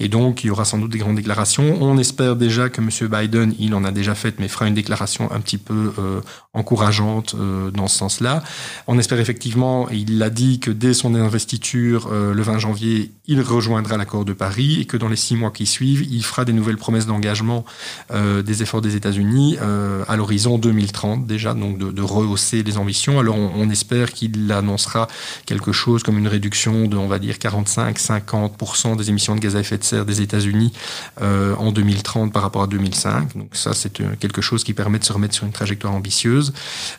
Et 0.00 0.08
donc, 0.08 0.44
il 0.44 0.48
y 0.48 0.50
aura 0.50 0.64
sans 0.64 0.78
doute 0.78 0.90
des 0.90 0.98
grandes 0.98 1.16
déclarations. 1.16 1.78
On 1.80 1.96
espère 1.96 2.36
déjà 2.36 2.68
que 2.68 2.80
M. 2.80 2.90
Biden, 3.08 3.54
il 3.58 3.74
en 3.74 3.84
a 3.84 3.92
déjà 3.92 4.14
fait, 4.14 4.38
mais 4.38 4.48
fera 4.48 4.66
une 4.66 4.74
déclaration 4.74 5.30
un 5.32 5.40
petit 5.40 5.58
peu 5.58 5.92
euh, 5.98 6.20
encourageante 6.52 7.34
euh, 7.38 7.70
dans 7.70 7.86
ce 7.86 7.96
sens-là. 7.98 8.42
On 8.88 8.98
espère 8.98 9.20
effectivement, 9.20 9.88
il 9.90 10.18
l'a 10.18 10.30
dit, 10.30 10.58
que 10.58 10.70
dès 10.70 10.92
son 10.92 11.14
investiture, 11.14 12.08
euh, 12.10 12.34
le 12.34 12.42
20 12.42 12.58
janvier, 12.58 13.12
il 13.26 13.40
rejoindra 13.40 13.96
l'accord 13.96 14.24
de 14.24 14.32
Paris 14.32 14.80
et 14.80 14.84
que 14.84 14.96
dans 14.96 15.08
les 15.08 15.16
six 15.16 15.36
mois 15.36 15.50
qui 15.50 15.66
suivent, 15.66 16.02
il 16.02 16.24
fera 16.24 16.44
des 16.44 16.52
nouvelles 16.52 16.76
promesses 16.76 17.06
d'engagement 17.06 17.64
des 18.12 18.62
efforts 18.62 18.80
des 18.80 18.94
États-Unis 18.94 19.58
à 19.58 20.16
l'horizon 20.16 20.58
2030 20.58 21.26
déjà, 21.26 21.54
donc 21.54 21.78
de, 21.78 21.90
de, 21.90 22.02
rehausser 22.02 22.62
les 22.62 22.78
ambitions. 22.78 23.18
Alors, 23.18 23.36
on, 23.36 23.50
on 23.56 23.68
espère 23.68 24.12
qu'il 24.12 24.50
annoncera 24.52 25.08
quelque 25.44 25.72
chose 25.72 26.02
comme 26.02 26.18
une 26.18 26.28
réduction 26.28 26.86
de, 26.86 26.96
on 26.96 27.08
va 27.08 27.18
dire, 27.18 27.35
réduire 27.36 27.52
45-50% 27.52 28.96
des 28.96 29.10
émissions 29.10 29.34
de 29.34 29.40
gaz 29.40 29.56
à 29.56 29.60
effet 29.60 29.78
de 29.78 29.84
serre 29.84 30.04
des 30.04 30.20
États-Unis 30.20 30.72
euh, 31.20 31.54
en 31.56 31.72
2030 31.72 32.32
par 32.32 32.42
rapport 32.42 32.62
à 32.62 32.66
2005. 32.66 33.36
Donc 33.36 33.50
ça, 33.52 33.74
c'est 33.74 33.92
quelque 34.18 34.42
chose 34.42 34.64
qui 34.64 34.74
permet 34.74 34.98
de 34.98 35.04
se 35.04 35.12
remettre 35.12 35.34
sur 35.34 35.46
une 35.46 35.52
trajectoire 35.52 35.94
ambitieuse. 35.94 36.52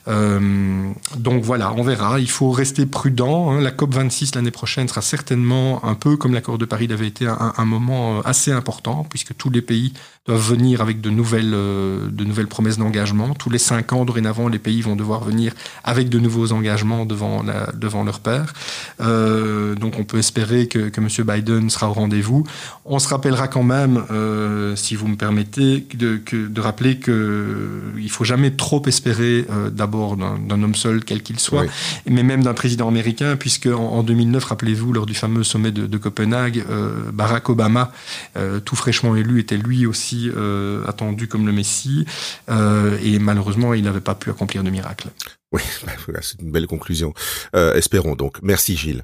Euh, 0.08 0.89
donc 1.17 1.44
voilà, 1.44 1.74
on 1.74 1.84
verra. 1.84 2.20
Il 2.20 2.29
faut 2.29 2.51
rester 2.51 2.86
prudent. 2.86 3.51
Hein. 3.51 3.62
La 3.62 3.72
COP 3.72 3.94
26 3.94 4.36
l'année 4.36 4.51
prochaine 4.51 4.88
sera 4.88 5.01
certainement 5.01 5.84
un 5.86 5.96
peu 5.96 6.17
comme 6.17 6.34
l'accord 6.34 6.58
de 6.58 6.65
Paris 6.65 6.88
l'avait 6.88 7.08
été 7.08 7.27
un, 7.27 7.65
moment 7.65 8.22
assez 8.22 8.51
important 8.51 9.06
puisque 9.10 9.36
tous 9.36 9.50
les 9.50 9.62
pays 9.62 9.94
doivent 10.25 10.41
venir 10.41 10.82
avec 10.82 11.01
de 11.01 11.10
nouvelles, 11.10 11.53
euh, 11.53 12.08
de 12.10 12.24
nouvelles 12.24 12.48
promesses 12.48 12.77
d'engagement. 12.77 13.34
Tous 13.34 13.50
les 13.50 13.58
cinq 13.58 13.94
ans, 13.94 14.06
dorénavant, 14.06 14.48
les 14.48 14.60
pays 14.60 14.82
vont 14.82 14.96
devoir 14.96 15.24
venir 15.24 15.53
avec 15.84 16.10
de 16.10 16.20
nouveaux 16.20 16.51
engagements 16.51 17.06
devant, 17.06 17.44
devant 17.74 18.03
leur 18.03 18.20
père. 18.20 18.53
Euh, 19.01 19.75
donc 19.75 20.00
on 20.00 20.03
peut 20.03 20.17
espérer 20.27 20.67
que, 20.67 20.89
que 20.89 21.00
M. 21.00 21.07
Biden 21.25 21.69
sera 21.69 21.89
au 21.89 21.93
rendez-vous. 21.93 22.43
On 22.84 23.00
se 23.00 23.07
rappellera 23.07 23.48
quand 23.48 23.63
même, 23.63 24.03
euh, 24.12 24.75
si 24.75 24.96
vous 24.96 25.07
me 25.07 25.15
permettez, 25.15 25.88
de, 25.93 26.17
que, 26.17 26.48
de 26.48 26.62
rappeler 26.62 27.00
qu'il 27.00 27.13
ne 27.13 28.07
faut 28.10 28.25
jamais 28.25 28.51
trop 28.51 28.81
espérer 28.86 29.46
euh, 29.50 29.69
d'abord 29.69 30.17
d'un 30.17 30.63
homme 30.63 30.75
seul, 30.75 31.03
quel 31.03 31.24
qu'il 31.24 31.39
soit, 31.39 31.65
mais 32.05 32.24
même 32.24 32.43
d'un 32.43 32.53
président 32.53 32.88
américain, 32.89 33.38
puisque 33.38 33.67
en, 33.67 33.98
en 34.00 34.03
2009, 34.03 34.43
rappelez-vous, 34.43 34.91
lors 34.93 35.05
du 35.05 35.13
fameux 35.13 35.43
sommet 35.43 35.72
de, 35.72 35.88
de 35.88 35.98
Copenhague, 35.98 36.63
euh, 36.69 37.12
Barack 37.13 37.50
Obama, 37.50 37.91
euh, 38.36 38.60
tout 38.60 38.75
fraîchement 38.75 39.15
élu, 39.15 39.39
était 39.39 39.57
lui 39.57 39.86
aussi 39.86 40.29
euh, 40.36 40.86
attendu 40.88 41.27
comme 41.27 41.46
le 41.46 41.53
Messie, 41.53 42.05
euh, 42.50 42.98
et 43.01 43.17
malheureusement, 43.19 43.74
il 43.74 43.84
n'avait 43.84 44.01
pas 44.01 44.15
pu 44.15 44.29
accomplir 44.29 44.63
de 44.63 44.69
miracle. 44.69 45.07
Oui, 45.53 45.62
c'est 46.22 46.41
une 46.41 46.51
belle 46.51 46.67
conclusion. 46.67 47.13
Euh, 47.55 47.75
espérons 47.75 48.15
donc. 48.15 48.38
Merci 48.41 48.75
Gilles. 48.75 49.03